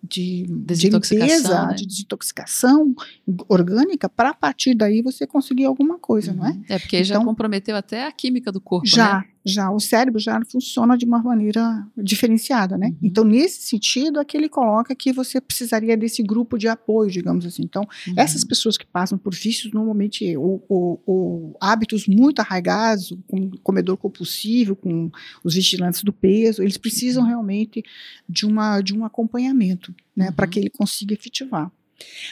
[0.09, 1.75] de, de limpeza, né?
[1.75, 2.95] de desintoxicação
[3.49, 6.37] orgânica, para a partir daí você conseguir alguma coisa, uhum.
[6.39, 6.51] não é?
[6.51, 6.65] Uhum.
[6.69, 9.25] É, porque então, já comprometeu até a química do corpo, já, né?
[9.47, 12.89] Já, o cérebro já funciona de uma maneira diferenciada, né?
[12.89, 12.97] Uhum.
[13.03, 17.47] Então, nesse sentido, é que ele coloca que você precisaria desse grupo de apoio, digamos
[17.47, 17.63] assim.
[17.63, 18.15] Então, uhum.
[18.17, 23.97] essas pessoas que passam por vícios, normalmente, ou, ou, ou hábitos muito arraigados, com comedor
[23.97, 25.11] compulsivo, com
[25.45, 27.29] os vigilantes do peso, eles precisam uhum.
[27.29, 27.85] realmente
[28.29, 30.33] de, uma, de um acompanhamento, né?
[30.33, 30.51] Para uhum.
[30.51, 31.71] que ele consiga efetivar.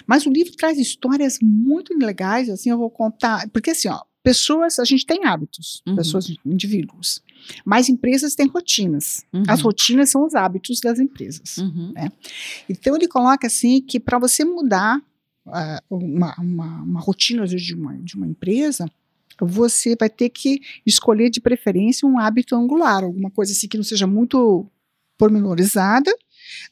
[0.06, 4.78] Mas o livro traz histórias muito legais, assim, eu vou contar, porque assim, ó, Pessoas,
[4.78, 5.96] a gente tem hábitos, uhum.
[5.96, 7.22] pessoas, indivíduos.
[7.62, 9.22] Mas empresas têm rotinas.
[9.30, 9.42] Uhum.
[9.46, 11.58] As rotinas são os hábitos das empresas.
[11.58, 11.92] Uhum.
[11.94, 12.10] Né?
[12.66, 14.98] Então ele coloca assim que para você mudar
[15.46, 18.90] uh, uma, uma, uma, rotina de uma, de uma empresa,
[19.38, 23.84] você vai ter que escolher de preferência um hábito angular, alguma coisa assim que não
[23.84, 24.66] seja muito
[25.18, 26.10] pormenorizada,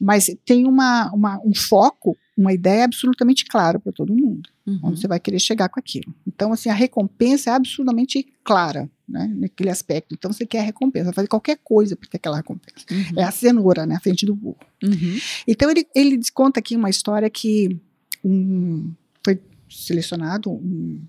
[0.00, 4.80] mas tem uma, uma, um foco, uma ideia absolutamente clara para todo mundo, uhum.
[4.84, 6.14] onde você vai querer chegar com aquilo.
[6.26, 10.14] Então, assim, a recompensa é absolutamente clara, né, naquele aspecto.
[10.14, 12.84] Então, você quer a recompensa, vai fazer qualquer coisa para ter aquela recompensa.
[12.90, 13.20] Uhum.
[13.20, 14.58] É a cenoura, né, à frente do burro.
[14.82, 15.18] Uhum.
[15.46, 17.78] Então, ele, ele conta aqui uma história que
[18.24, 18.92] um,
[19.24, 21.00] foi selecionado um,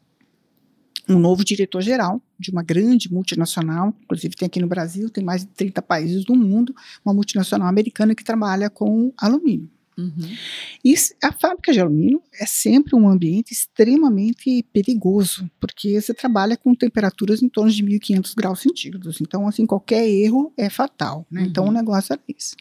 [1.08, 5.48] um novo diretor-geral de uma grande multinacional, inclusive tem aqui no Brasil, tem mais de
[5.48, 9.70] 30 países do mundo, uma multinacional americana que trabalha com alumínio.
[9.98, 10.36] Uhum.
[10.84, 16.74] E a fábrica de alumínio é sempre um ambiente extremamente perigoso, porque você trabalha com
[16.74, 19.22] temperaturas em torno de 1.500 graus centígrados.
[19.22, 21.26] Então, assim, qualquer erro é fatal.
[21.30, 21.42] Né?
[21.42, 21.48] Uhum.
[21.48, 22.56] Então, o negócio é esse.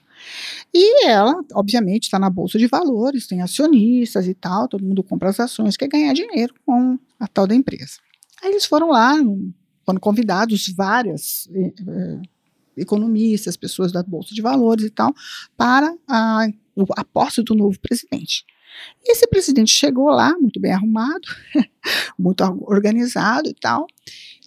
[0.72, 5.30] E ela, obviamente, está na bolsa de valores, tem acionistas e tal, todo mundo compra
[5.30, 7.98] as ações, quer ganhar dinheiro com a tal da empresa.
[8.42, 9.14] Aí eles foram lá,
[9.84, 12.20] foram convidados várias eh,
[12.76, 15.14] economistas, pessoas da Bolsa de Valores e tal,
[15.56, 16.46] para a,
[16.96, 18.44] a do novo presidente.
[19.06, 21.28] Esse presidente chegou lá, muito bem arrumado,
[22.18, 23.86] muito organizado e tal,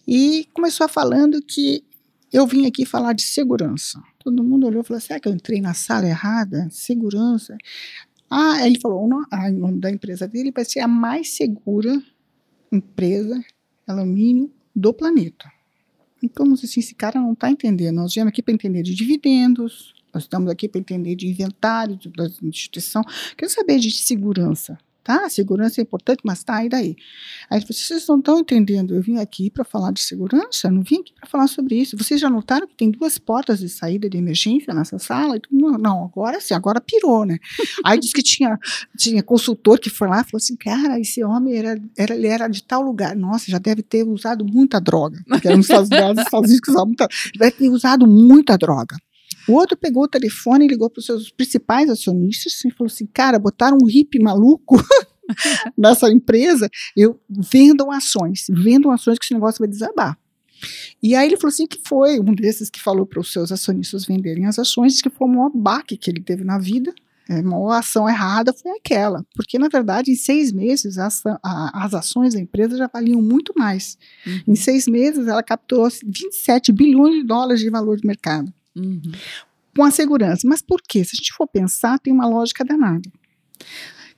[0.06, 1.84] e começou falando que
[2.32, 4.02] eu vim aqui falar de segurança.
[4.18, 6.68] Todo mundo olhou e falou: será que eu entrei na sala errada?
[6.70, 7.56] Segurança.
[8.28, 9.08] Ah, ele falou: o
[9.52, 12.02] nome da empresa dele vai ser a mais segura
[12.72, 13.40] empresa
[13.86, 15.50] alumínio do planeta.
[16.26, 17.96] Então, assim, esse cara não está entendendo.
[17.96, 22.26] Nós viemos aqui para entender de dividendos, nós estamos aqui para entender de inventário da
[22.42, 23.02] instituição.
[23.36, 25.28] Quero saber de segurança tá?
[25.30, 26.96] Segurança é importante, mas tá, e daí?
[27.48, 31.12] Aí vocês não estão entendendo, eu vim aqui para falar de segurança, não vim aqui
[31.14, 31.96] para falar sobre isso.
[31.96, 35.38] Vocês já notaram que tem duas portas de saída de emergência nessa sala?
[35.48, 37.38] Não, não agora sim, agora pirou, né?
[37.84, 38.58] Aí disse que tinha,
[38.98, 42.48] tinha consultor que foi lá e falou assim, cara, esse homem era, era, ele era
[42.48, 43.14] de tal lugar.
[43.14, 45.22] Nossa, já deve ter usado muita droga.
[45.28, 48.96] Porque era nos Estados Unidos, que usavam muita, deve ter usado muita droga.
[49.48, 53.06] O outro pegou o telefone e ligou para os seus principais acionistas e falou assim:
[53.06, 54.76] cara, botaram um hippie maluco
[55.76, 60.18] nessa empresa, eu vendam ações, vendam ações que esse negócio vai desabar.
[61.02, 64.06] E aí ele falou assim que foi um desses que falou para os seus acionistas
[64.06, 66.92] venderem as ações, que foi o maior baque que ele teve na vida,
[67.28, 71.92] É, uma ação errada foi aquela, porque na verdade em seis meses as, a, as
[71.92, 73.98] ações da empresa já valiam muito mais.
[74.24, 74.40] Uhum.
[74.48, 78.52] Em seis meses ela capturou 27 bilhões de dólares de valor de mercado.
[78.76, 79.12] Uhum.
[79.74, 80.46] Com a segurança.
[80.46, 81.02] Mas por quê?
[81.04, 83.10] Se a gente for pensar, tem uma lógica danada.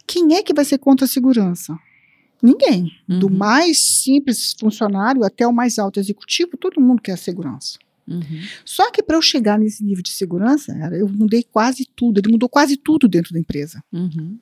[0.07, 1.79] Quem é que vai ser contra a segurança?
[2.42, 2.92] Ninguém.
[3.09, 3.18] Uhum.
[3.18, 7.79] Do mais simples funcionário até o mais alto executivo, todo mundo quer segurança.
[8.07, 8.40] Uhum.
[8.64, 12.18] Só que para eu chegar nesse nível de segurança, eu mudei quase tudo.
[12.18, 13.83] Ele mudou quase tudo dentro da empresa.
[13.92, 14.38] Uhum.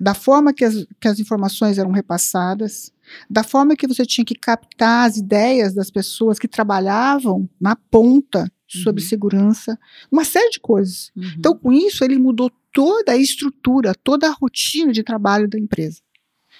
[0.00, 2.92] Da forma que as, que as informações eram repassadas,
[3.28, 8.50] da forma que você tinha que captar as ideias das pessoas que trabalhavam na ponta
[8.78, 9.08] sobre uhum.
[9.08, 9.78] segurança,
[10.10, 11.10] uma série de coisas.
[11.16, 11.32] Uhum.
[11.38, 16.00] Então, com isso, ele mudou toda a estrutura, toda a rotina de trabalho da empresa.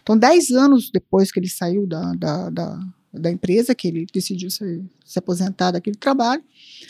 [0.03, 2.81] Então, dez anos depois que ele saiu da, da, da,
[3.12, 6.42] da empresa, que ele decidiu se, se, aposentar daquele trabalho,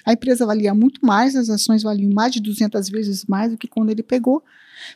[0.04, 3.68] a empresa valia muito mais, as ações valiam mais de 200 vezes mais do que
[3.68, 4.42] quando ele pegou,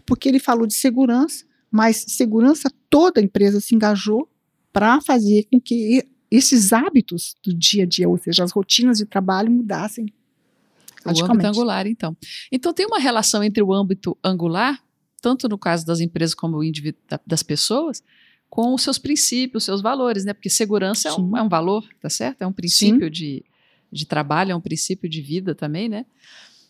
[0.04, 4.28] porque ele falou de segurança, mas segurança toda a empresa se engajou
[4.72, 9.06] para fazer com que esses hábitos do dia a dia, ou seja, as rotinas de
[9.06, 10.12] trabalho mudassem.
[11.04, 12.16] O âmbito angular, então.
[12.50, 14.82] Então tem uma relação entre o âmbito angular
[15.26, 16.60] tanto no caso das empresas como
[17.26, 18.00] das pessoas,
[18.48, 20.32] com os seus princípios, os seus valores, né?
[20.32, 22.42] Porque segurança é um, é um, valor, tá certo?
[22.42, 23.44] É um princípio de,
[23.90, 26.06] de trabalho, é um princípio de vida também, né?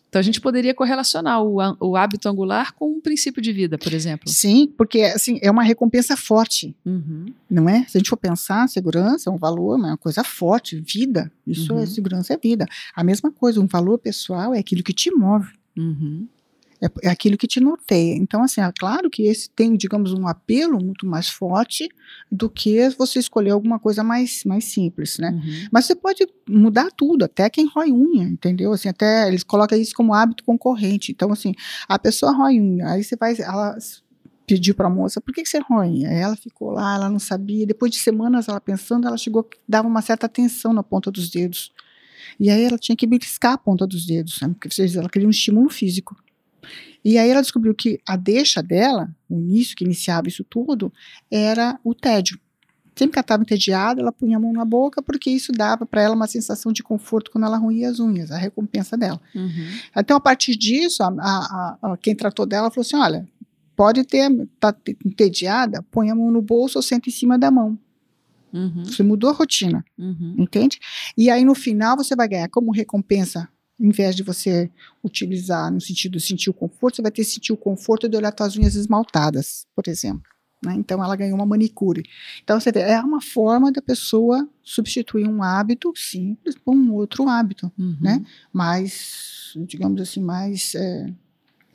[0.09, 3.93] Então a gente poderia correlacionar o, o hábito angular com um princípio de vida, por
[3.93, 4.29] exemplo.
[4.29, 7.25] Sim, porque assim, é uma recompensa forte, uhum.
[7.49, 7.85] não é?
[7.87, 11.71] Se a gente for pensar, segurança é um valor, é uma coisa forte, vida, isso
[11.73, 11.81] é uhum.
[11.81, 12.65] é segurança, é vida.
[12.95, 15.51] A mesma coisa, um valor pessoal é aquilo que te move.
[15.77, 16.27] Uhum.
[16.81, 18.15] É, é aquilo que te norteia.
[18.15, 21.89] Então, assim, é claro que esse tem, digamos, um apelo muito mais forte
[22.31, 25.31] do que você escolher alguma coisa mais, mais simples, né?
[25.31, 25.67] Uhum.
[25.71, 28.71] Mas você pode mudar tudo, até quem rói unha, entendeu?
[28.73, 31.11] Assim, até eles colocam isso como hábito concorrente.
[31.11, 31.53] Então, assim,
[31.87, 33.75] a pessoa rói unha, aí você vai, ela
[34.45, 36.05] pediu para a moça, por que, que você rói?
[36.05, 37.65] Aí ela ficou lá, ela não sabia.
[37.65, 41.73] Depois de semanas ela pensando, ela chegou, dava uma certa atenção na ponta dos dedos.
[42.39, 44.49] E aí ela tinha que beliscar a ponta dos dedos, né?
[44.49, 46.15] porque ela queria um estímulo físico.
[47.03, 50.91] E aí ela descobriu que a deixa dela, o início que iniciava isso tudo,
[51.31, 52.39] era o tédio.
[52.95, 56.01] Sempre que ela estava entediada, ela punha a mão na boca, porque isso dava para
[56.01, 59.21] ela uma sensação de conforto quando ela ruía as unhas, a recompensa dela.
[59.35, 59.67] Uhum.
[59.95, 63.27] Então, a partir disso, a, a, a, quem tratou dela falou assim: olha,
[63.75, 67.77] pode ter, tá entediada, põe a mão no bolso ou senta em cima da mão.
[68.51, 68.83] Uhum.
[68.83, 70.35] Você mudou a rotina, uhum.
[70.39, 70.79] entende?
[71.15, 73.47] E aí, no final, você vai ganhar como recompensa
[73.79, 74.69] em vez de você
[75.03, 78.17] utilizar no sentido de sentir o conforto, você vai ter que sentir o conforto de
[78.17, 80.23] olhar suas unhas esmaltadas, por exemplo.
[80.63, 80.73] Né?
[80.75, 82.03] Então, ela ganhou uma manicure.
[82.43, 87.29] Então, você vê, é uma forma da pessoa substituir um hábito simples por um outro
[87.29, 87.95] hábito, uhum.
[88.01, 88.25] né?
[88.51, 91.13] Mais, digamos assim, mais é,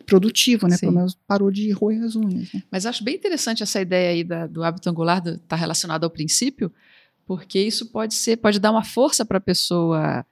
[0.04, 0.76] produtivo, né?
[0.76, 0.86] Sim.
[0.86, 2.52] Pelo menos parou de roer as unhas.
[2.52, 2.62] Né?
[2.70, 6.10] Mas acho bem interessante essa ideia aí da, do hábito angular, estar tá relacionado ao
[6.10, 6.72] princípio,
[7.24, 10.26] porque isso pode ser, pode dar uma força para a pessoa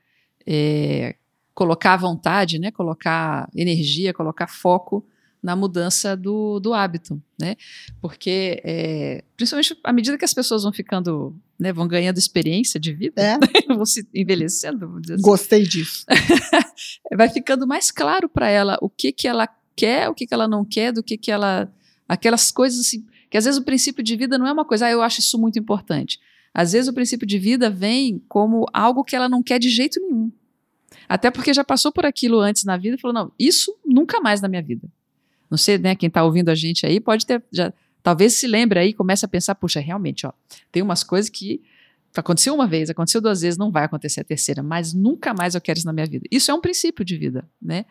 [0.44, 1.14] é,
[1.60, 5.06] colocar vontade, né, colocar energia, colocar foco
[5.42, 7.54] na mudança do, do hábito, né?
[8.00, 12.94] Porque, é, principalmente à medida que as pessoas vão ficando, né, vão ganhando experiência de
[12.94, 13.38] vida, é.
[13.68, 15.20] vão se envelhecendo, assim.
[15.20, 16.06] Gostei disso.
[17.14, 19.46] vai ficando mais claro para ela o que que ela
[19.76, 21.70] quer, o que que ela não quer, do que que ela,
[22.08, 24.90] aquelas coisas assim, que às vezes o princípio de vida não é uma coisa, ah,
[24.90, 26.18] eu acho isso muito importante.
[26.54, 30.00] Às vezes o princípio de vida vem como algo que ela não quer de jeito
[30.00, 30.32] nenhum.
[31.10, 34.40] Até porque já passou por aquilo antes na vida e falou: não, isso nunca mais
[34.40, 34.88] na minha vida.
[35.50, 35.96] Não sei, né?
[35.96, 37.42] Quem está ouvindo a gente aí pode ter.
[37.50, 40.32] Já, talvez se lembre aí, comece a pensar: puxa, realmente, ó,
[40.70, 41.60] tem umas coisas que
[42.14, 45.60] aconteceu uma vez, aconteceu duas vezes, não vai acontecer a terceira, mas nunca mais eu
[45.60, 46.24] quero isso na minha vida.
[46.30, 47.86] Isso é um princípio de vida, né?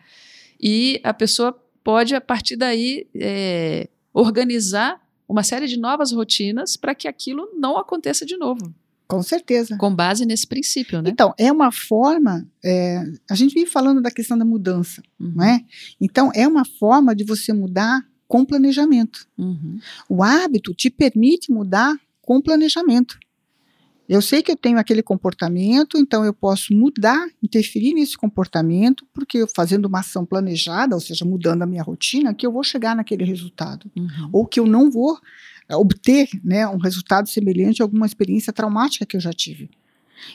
[0.58, 1.52] E a pessoa
[1.84, 7.76] pode, a partir daí, é, organizar uma série de novas rotinas para que aquilo não
[7.76, 8.74] aconteça de novo.
[9.10, 9.76] Com certeza.
[9.76, 11.10] Com base nesse princípio, né?
[11.10, 12.46] Então, é uma forma.
[12.64, 15.32] É, a gente vem falando da questão da mudança, uhum.
[15.34, 15.60] não é?
[16.00, 19.26] Então, é uma forma de você mudar com planejamento.
[19.36, 19.78] Uhum.
[20.08, 23.18] O hábito te permite mudar com planejamento.
[24.08, 29.46] Eu sei que eu tenho aquele comportamento, então eu posso mudar, interferir nesse comportamento, porque
[29.54, 33.24] fazendo uma ação planejada, ou seja, mudando a minha rotina, que eu vou chegar naquele
[33.24, 33.88] resultado.
[33.96, 34.30] Uhum.
[34.32, 35.16] Ou que eu não vou
[35.76, 39.70] obter né, um resultado semelhante a alguma experiência traumática que eu já tive.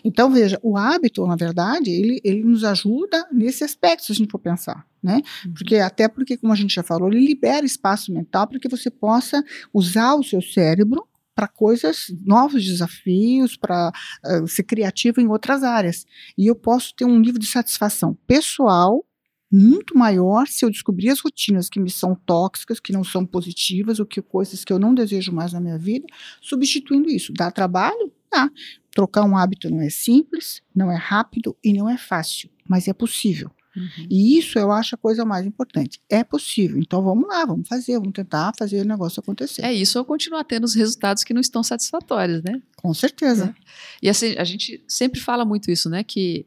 [0.04, 4.32] Então, veja, o hábito, na verdade, ele, ele nos ajuda nesse aspecto, se a gente
[4.32, 5.22] for pensar, né?
[5.46, 5.54] Uhum.
[5.54, 8.90] Porque, até porque, como a gente já falou, ele libera espaço mental para que você
[8.90, 9.44] possa
[9.74, 13.92] usar o seu cérebro para coisas, novos desafios, para
[14.26, 16.06] uh, ser criativo em outras áreas.
[16.38, 19.06] E eu posso ter um nível de satisfação pessoal
[19.52, 24.00] muito maior se eu descobrir as rotinas que me são tóxicas, que não são positivas,
[24.00, 26.06] ou que coisas que eu não desejo mais na minha vida,
[26.42, 27.32] substituindo isso.
[27.34, 28.12] Dá trabalho?
[28.32, 28.50] Dá.
[28.92, 32.94] Trocar um hábito não é simples, não é rápido e não é fácil, mas é
[32.94, 33.52] possível.
[33.76, 34.08] Uhum.
[34.10, 36.00] E isso eu acho a coisa mais importante.
[36.10, 36.80] É possível.
[36.80, 39.64] Então vamos lá, vamos fazer, vamos tentar fazer o negócio acontecer.
[39.64, 42.62] É isso ou continuar tendo os resultados que não estão satisfatórios, né?
[42.78, 43.54] Com certeza.
[43.58, 43.66] É.
[44.04, 46.04] E assim, a gente sempre fala muito isso, né?
[46.04, 46.46] Que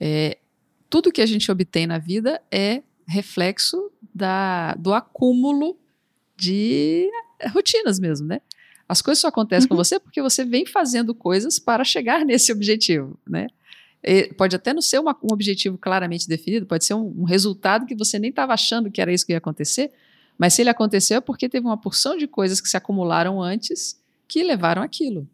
[0.00, 0.36] é,
[0.94, 5.76] tudo que a gente obtém na vida é reflexo da, do acúmulo
[6.36, 7.10] de
[7.52, 8.40] rotinas mesmo, né?
[8.88, 9.70] As coisas só acontecem uhum.
[9.70, 13.48] com você porque você vem fazendo coisas para chegar nesse objetivo, né?
[14.04, 17.86] E pode até não ser uma, um objetivo claramente definido, pode ser um, um resultado
[17.86, 19.90] que você nem estava achando que era isso que ia acontecer,
[20.38, 24.00] mas se ele aconteceu é porque teve uma porção de coisas que se acumularam antes
[24.28, 25.28] que levaram aquilo.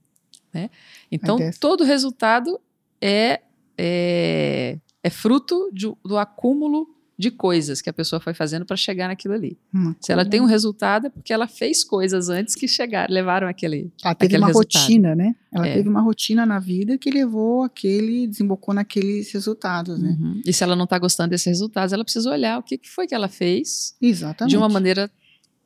[0.55, 0.71] Né?
[1.13, 2.59] Então, todo resultado
[2.99, 3.43] é,
[3.77, 6.87] é, é fruto de, do acúmulo
[7.21, 9.59] de coisas que a pessoa foi fazendo para chegar naquilo ali.
[9.75, 13.47] Hum, Se ela tem um resultado é porque ela fez coisas antes que chegaram, levaram
[13.47, 14.81] aquele Ela teve uma resultado.
[14.81, 15.37] rotina, né?
[15.53, 15.75] Ela é.
[15.75, 20.17] teve uma rotina na vida que levou aquele, desembocou naqueles resultados, né?
[20.19, 20.41] Uhum.
[20.47, 23.07] E se ela não está gostando desses resultados, ela precisa olhar o que, que foi
[23.07, 24.53] que ela fez Exatamente.
[24.53, 25.11] de uma maneira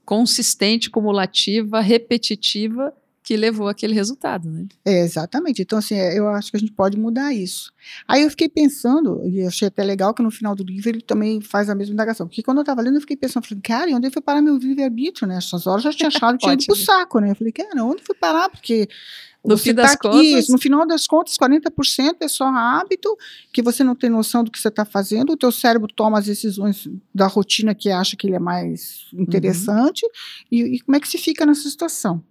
[0.04, 2.92] consistente, cumulativa, repetitiva
[3.24, 4.66] que levou aquele resultado, né?
[4.84, 5.62] É, exatamente.
[5.62, 7.72] Então, assim, é, eu acho que a gente pode mudar isso.
[8.06, 11.40] Aí eu fiquei pensando, e achei até legal que no final do livro ele também
[11.40, 12.28] faz a mesma indagação.
[12.28, 15.26] Porque quando eu estava lendo, eu fiquei pensando, falei, cara, onde foi parar meu livre-arbítrio,
[15.26, 15.38] né?
[15.38, 17.30] Essas horas eu já tinha achado que tinha ido pro saco, né?
[17.30, 18.50] Eu falei, cara, onde foi parar?
[18.50, 18.86] Porque
[19.42, 20.20] no fim das tá contas.
[20.22, 23.16] Isso, no final das contas, 40% é só hábito,
[23.50, 26.26] que você não tem noção do que você está fazendo, o teu cérebro toma as
[26.26, 30.10] decisões da rotina que acha que ele é mais interessante, uhum.
[30.52, 32.22] e, e, como é que se fica nessa situação?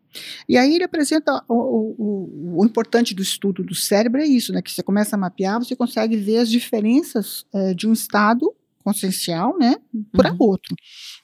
[0.48, 4.62] E aí ele apresenta o, o, o, importante do estudo do cérebro é isso, né?
[4.62, 9.58] Que você começa a mapear, você consegue ver as diferenças é, de um estado consciencial,
[9.58, 9.78] né,
[10.12, 10.38] para uhum.
[10.40, 10.76] outro.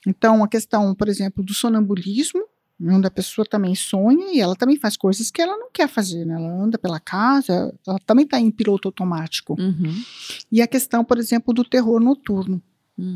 [0.07, 2.41] Então, a questão, por exemplo, do sonambulismo,
[2.81, 6.25] onde a pessoa também sonha e ela também faz coisas que ela não quer fazer,
[6.25, 6.35] né?
[6.35, 9.55] Ela anda pela casa, ela também está em piloto automático.
[9.59, 10.01] Uhum.
[10.49, 12.63] E a questão, por exemplo, do terror noturno.
[12.99, 13.15] Uhum.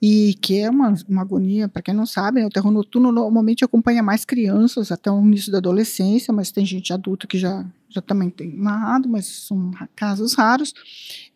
[0.00, 3.62] E que é uma, uma agonia, para quem não sabe, né, o terror noturno normalmente
[3.62, 8.00] acompanha mais crianças até o início da adolescência, mas tem gente adulta que já, já
[8.00, 10.72] também tem narrado, mas são casos raros,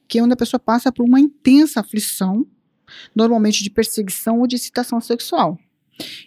[0.08, 2.46] que é onde a pessoa passa por uma intensa aflição,
[3.14, 5.58] normalmente de perseguição ou de excitação sexual.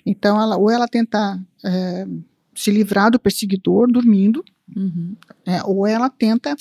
[0.05, 2.07] Então, ela, ou ela tenta é,
[2.57, 4.43] se livrar do perseguidor dormindo,
[4.75, 5.15] uhum.
[5.45, 6.55] é, ou ela tenta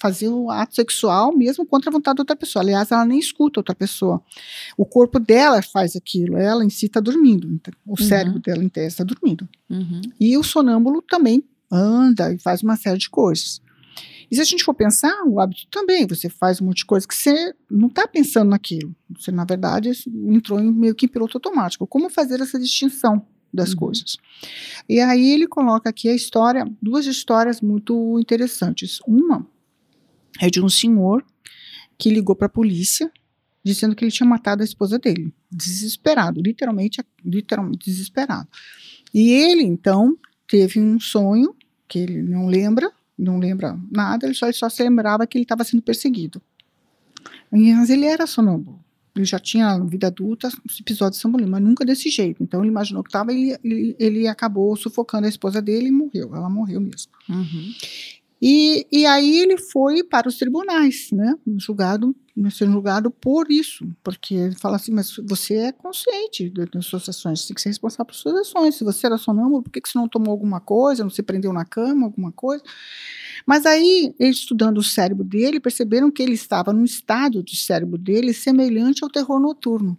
[0.00, 2.62] fazer o ato sexual mesmo contra a vontade da outra pessoa.
[2.62, 4.22] Aliás, ela nem escuta outra pessoa.
[4.78, 7.48] O corpo dela faz aquilo, ela em si está dormindo.
[7.50, 7.96] Então, o uhum.
[7.96, 9.48] cérebro dela em tese está dormindo.
[9.68, 10.02] Uhum.
[10.20, 13.60] E o sonâmbulo também anda e faz uma série de coisas.
[14.30, 17.08] E se a gente for pensar, o hábito também, você faz um monte de coisa
[17.08, 18.94] que você não está pensando naquilo.
[19.18, 19.90] Você, na verdade,
[20.28, 21.88] entrou em, meio que em piloto automático.
[21.88, 23.76] Como fazer essa distinção das uhum.
[23.76, 24.16] coisas?
[24.88, 29.00] E aí ele coloca aqui a história, duas histórias muito interessantes.
[29.06, 29.46] Uma
[30.40, 31.24] é de um senhor
[31.96, 33.10] que ligou para a polícia
[33.64, 38.46] dizendo que ele tinha matado a esposa dele, desesperado, literalmente, literalmente desesperado.
[39.12, 41.56] E ele então teve um sonho
[41.88, 45.44] que ele não lembra, não lembra nada, ele só, ele só se lembrava que ele
[45.44, 46.42] estava sendo perseguido.
[47.50, 48.83] Mas ele era sonâmbulo.
[49.14, 52.42] Ele já tinha vida adulta, os episódios São mas nunca desse jeito.
[52.42, 56.34] Então ele imaginou que estava, ele, ele, ele, acabou sufocando a esposa dele e morreu.
[56.34, 57.12] Ela morreu mesmo.
[57.28, 57.72] Uhum.
[58.42, 61.34] E, e aí ele foi para os tribunais, né?
[61.56, 62.14] Julgado,
[62.50, 67.40] sendo julgado por isso, porque ele fala assim, mas você é consciente das suas ações,
[67.40, 68.74] você tem que ser responsável por suas ações.
[68.74, 71.52] Se você era sonâmbulo, por que, que você não tomou alguma coisa, não se prendeu
[71.52, 72.62] na cama, alguma coisa?
[73.46, 78.32] Mas aí, estudando o cérebro dele, perceberam que ele estava num estado de cérebro dele
[78.32, 79.96] semelhante ao terror noturno.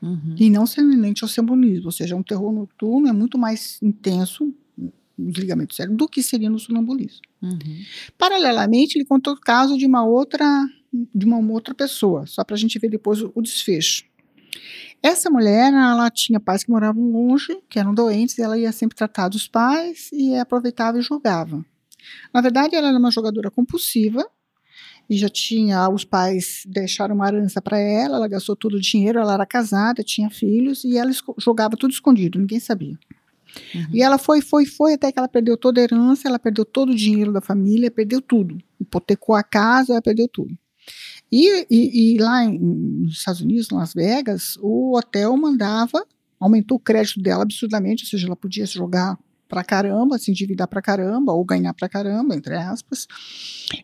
[0.00, 0.34] Uhum.
[0.38, 4.52] E não semelhante ao simbolismo, ou seja, um terror noturno é muito mais intenso,
[5.16, 7.20] os ligamentos cérebro, do que seria no sonambulismo.
[7.40, 7.58] Uhum.
[8.18, 10.44] Paralelamente, ele contou o caso de uma outra,
[10.92, 14.04] de uma outra pessoa, só para a gente ver depois o, o desfecho.
[15.02, 18.96] Essa mulher, ela tinha pais que moravam longe, que eram doentes, e ela ia sempre
[18.96, 21.64] tratar dos pais e aproveitava e jogava.
[22.32, 24.24] Na verdade, ela era uma jogadora compulsiva
[25.08, 29.18] e já tinha os pais deixaram uma herança para ela, ela gastou todo o dinheiro,
[29.18, 32.98] ela era casada, tinha filhos e ela jogava tudo escondido, ninguém sabia.
[33.74, 33.86] Uhum.
[33.92, 36.90] E ela foi, foi, foi até que ela perdeu toda a herança, ela perdeu todo
[36.90, 38.56] o dinheiro da família, perdeu tudo.
[38.80, 40.56] Hipotecou a casa, ela perdeu tudo.
[41.30, 46.06] E, e, e lá em, nos Estados Unidos, Las Vegas, o hotel mandava,
[46.38, 49.18] aumentou o crédito dela absurdamente, ou seja, ela podia jogar
[49.48, 53.06] pra caramba, se endividar pra caramba, ou ganhar pra caramba, entre aspas.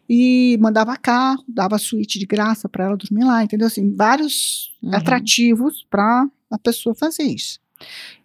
[0.08, 3.66] E mandava carro, dava suíte de graça para ela dormir lá, entendeu?
[3.66, 4.94] Assim, vários uhum.
[4.94, 7.60] atrativos para a pessoa fazer isso.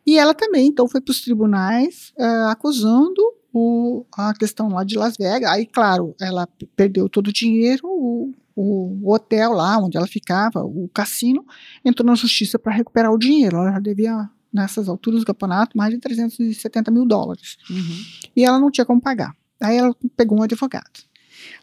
[0.06, 3.22] E ela também, então, foi para os tribunais uh, acusando
[3.54, 5.52] o, a questão lá de Las Vegas.
[5.52, 6.48] Aí, claro, ela
[6.78, 11.46] perdeu todo o dinheiro, o, o hotel lá onde ela ficava, o cassino,
[11.84, 13.58] entrou na justiça para recuperar o dinheiro.
[13.58, 17.58] Ela já devia, nessas alturas do campeonato, mais de 370 mil dólares.
[17.70, 18.30] Uhum.
[18.36, 19.36] E ela não tinha como pagar.
[19.62, 21.02] Aí ela pegou um advogado.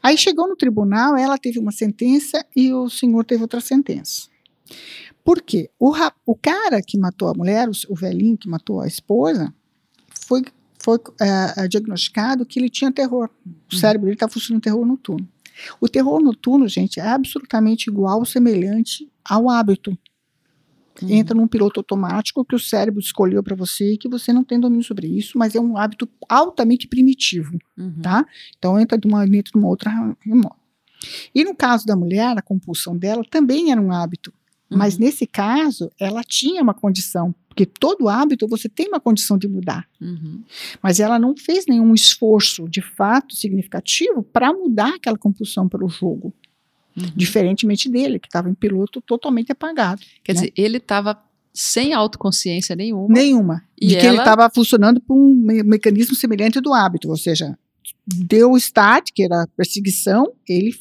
[0.03, 4.29] Aí chegou no tribunal, ela teve uma sentença e o senhor teve outra sentença.
[5.25, 5.71] Por quê?
[5.79, 5.93] O,
[6.27, 9.53] o cara que matou a mulher, o, o velhinho que matou a esposa,
[10.27, 10.43] foi,
[10.79, 13.29] foi é, diagnosticado que ele tinha terror.
[13.45, 13.79] O uhum.
[13.79, 15.29] cérebro dele estava funcionando terror noturno.
[15.81, 19.97] O terror noturno, gente, é absolutamente igual, semelhante ao hábito.
[21.03, 21.11] Uhum.
[21.11, 24.61] Entra num piloto automático que o cérebro escolheu para você e que você não tem
[24.61, 28.01] domínio sobre isso, mas é um hábito altamente primitivo, uhum.
[28.03, 28.27] tá?
[28.59, 29.91] Então entra de uma, dentro de uma outra
[30.21, 30.57] remota.
[31.35, 34.33] E no caso da mulher, a compulsão dela também era um hábito.
[34.71, 35.01] Mas uhum.
[35.01, 39.87] nesse caso, ela tinha uma condição, porque todo hábito você tem uma condição de mudar.
[40.01, 40.43] Uhum.
[40.81, 46.33] Mas ela não fez nenhum esforço de fato significativo para mudar aquela compulsão pelo jogo.
[46.97, 47.11] Uhum.
[47.17, 50.03] Diferentemente dele, que estava em piloto totalmente apagado.
[50.23, 50.41] Quer né?
[50.41, 51.21] dizer, ele estava
[51.53, 53.13] sem autoconsciência nenhuma.
[53.13, 53.65] Nenhuma.
[53.81, 54.01] E de ela...
[54.01, 57.59] que ele estava funcionando por um me mecanismo semelhante do hábito, ou seja,
[58.07, 60.75] deu o start, que era a perseguição, ele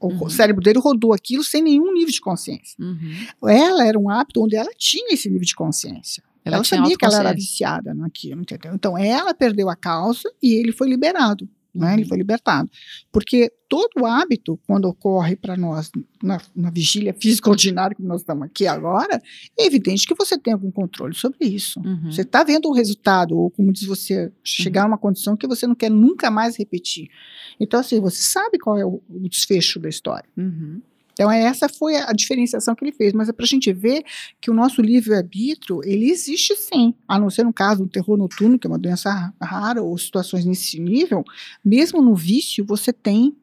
[0.00, 0.30] o uhum.
[0.30, 2.76] cérebro dele rodou aquilo sem nenhum nível de consciência.
[2.78, 3.48] Uhum.
[3.48, 6.22] Ela era um hábito onde ela tinha esse nível de consciência.
[6.44, 8.74] Ela, ela sabia que ela era viciada naquilo, entendeu?
[8.74, 11.48] Então ela perdeu a causa e ele foi liberado.
[11.74, 11.94] Né?
[11.94, 12.70] Ele foi libertado.
[13.10, 15.90] Porque todo hábito, quando ocorre para nós
[16.22, 19.20] na, na, vigília física ordinária, como nós estamos aqui agora,
[19.58, 21.80] é evidente que você tem algum controle sobre isso.
[21.80, 22.12] Uhum.
[22.12, 24.86] Você está vendo o resultado, ou como diz você, chegar uhum.
[24.86, 27.08] a uma condição que você não quer nunca mais repetir.
[27.58, 30.28] Então, assim, você sabe qual é o, o desfecho da história.
[30.36, 30.80] Uhum.
[31.14, 33.12] Então, essa foi a diferenciação que ele fez.
[33.12, 34.04] Mas é para a gente ver
[34.40, 36.94] que o nosso livre-arbítrio, ele existe sim.
[37.08, 40.44] A não ser no caso do terror noturno, que é uma doença rara, ou situações
[40.44, 41.24] nesse nível,
[41.64, 43.36] mesmo no vício, você tem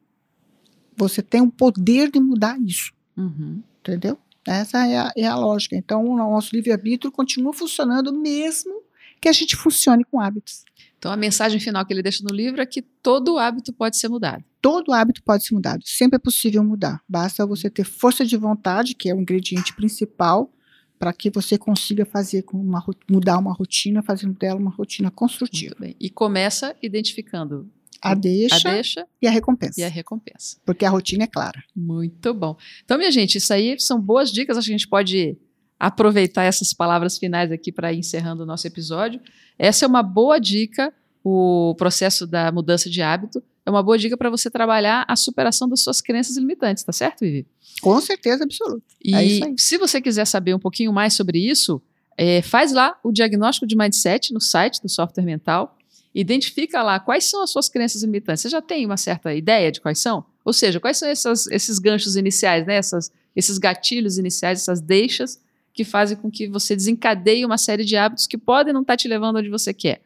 [0.94, 2.92] você tem o poder de mudar isso.
[3.16, 3.62] Uhum.
[3.80, 4.18] Entendeu?
[4.46, 5.74] Essa é a, é a lógica.
[5.74, 8.82] Então, o nosso livre-arbítrio continua funcionando mesmo
[9.20, 10.64] que a gente funcione com hábitos.
[11.02, 14.08] Então, a mensagem final que ele deixa no livro é que todo hábito pode ser
[14.08, 14.44] mudado.
[14.60, 15.82] Todo hábito pode ser mudado.
[15.84, 17.02] Sempre é possível mudar.
[17.08, 20.54] Basta você ter força de vontade, que é o ingrediente principal,
[21.00, 22.80] para que você consiga fazer uma,
[23.10, 25.92] mudar uma rotina, fazendo dela uma rotina construtiva.
[25.98, 27.68] E começa identificando
[28.00, 29.80] a deixa, a deixa, e a recompensa.
[29.80, 30.58] E a recompensa.
[30.64, 31.64] Porque a rotina é clara.
[31.74, 32.56] Muito bom.
[32.84, 34.56] Então, minha gente, isso aí são boas dicas.
[34.56, 35.36] Acho que a gente pode
[35.82, 39.20] aproveitar essas palavras finais aqui para ir encerrando o nosso episódio.
[39.58, 43.42] Essa é uma boa dica, o processo da mudança de hábito.
[43.66, 47.22] É uma boa dica para você trabalhar a superação das suas crenças limitantes, tá certo,
[47.22, 47.48] Vivi?
[47.80, 48.84] Com certeza absoluta.
[49.04, 51.82] E é se você quiser saber um pouquinho mais sobre isso,
[52.16, 55.76] é, faz lá o diagnóstico de mindset no site do software mental.
[56.14, 58.42] Identifica lá quais são as suas crenças limitantes.
[58.42, 60.24] Você já tem uma certa ideia de quais são?
[60.44, 62.76] Ou seja, quais são essas, esses ganchos iniciais, né?
[62.76, 65.40] Essas, esses gatilhos iniciais, essas deixas
[65.72, 68.96] que fazem com que você desencadeie uma série de hábitos que podem não estar tá
[68.96, 70.02] te levando onde você quer.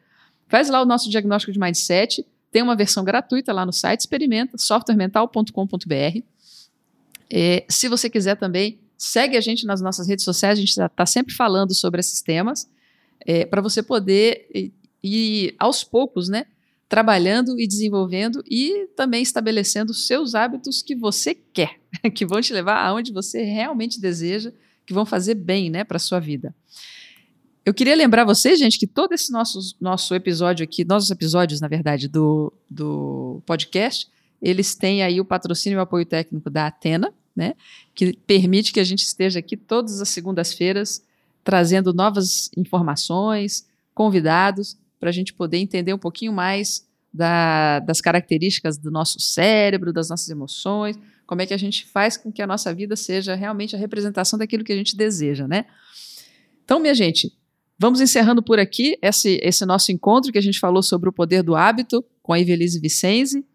[0.47, 4.57] Faz lá o nosso diagnóstico de mindset, tem uma versão gratuita lá no site, experimenta,
[4.57, 6.21] softwaremental.com.br.
[7.29, 11.05] É, se você quiser também, segue a gente nas nossas redes sociais, a gente está
[11.05, 12.69] sempre falando sobre esses temas,
[13.25, 14.71] é, para você poder
[15.03, 16.45] ir aos poucos, né?
[16.87, 21.81] Trabalhando e desenvolvendo e também estabelecendo seus hábitos que você quer,
[22.15, 24.53] que vão te levar aonde você realmente deseja
[24.87, 26.55] que vão fazer bem né, para a sua vida.
[27.65, 31.67] Eu queria lembrar vocês, gente, que todo esse nosso, nosso episódio aqui, nossos episódios, na
[31.67, 34.07] verdade, do, do podcast,
[34.41, 37.53] eles têm aí o patrocínio e o apoio técnico da Atena, né,
[37.93, 41.05] que permite que a gente esteja aqui todas as segundas-feiras
[41.43, 48.77] trazendo novas informações, convidados, para a gente poder entender um pouquinho mais da, das características
[48.77, 50.97] do nosso cérebro, das nossas emoções,
[51.27, 54.39] como é que a gente faz com que a nossa vida seja realmente a representação
[54.39, 55.65] daquilo que a gente deseja, né?
[56.63, 57.31] Então, minha gente,
[57.77, 61.43] vamos encerrando por aqui esse, esse nosso encontro que a gente falou sobre o poder
[61.43, 63.45] do hábito com a Evelise Vicenzi.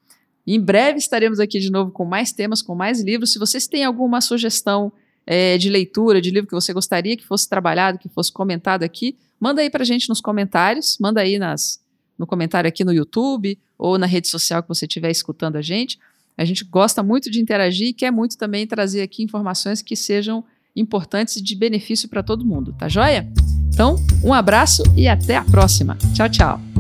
[0.46, 3.32] Em breve estaremos aqui de novo com mais temas, com mais livros.
[3.32, 4.92] Se vocês têm alguma sugestão
[5.26, 9.16] é, de leitura, de livro que você gostaria que fosse trabalhado, que fosse comentado aqui,
[9.40, 11.80] manda aí para a gente nos comentários, manda aí nas,
[12.18, 15.98] no comentário aqui no YouTube ou na rede social que você estiver escutando a gente.
[16.36, 20.44] A gente gosta muito de interagir e quer muito também trazer aqui informações que sejam
[20.74, 23.30] importantes e de benefício para todo mundo, tá joia?
[23.68, 25.96] Então, um abraço e até a próxima.
[26.14, 26.71] Tchau, tchau.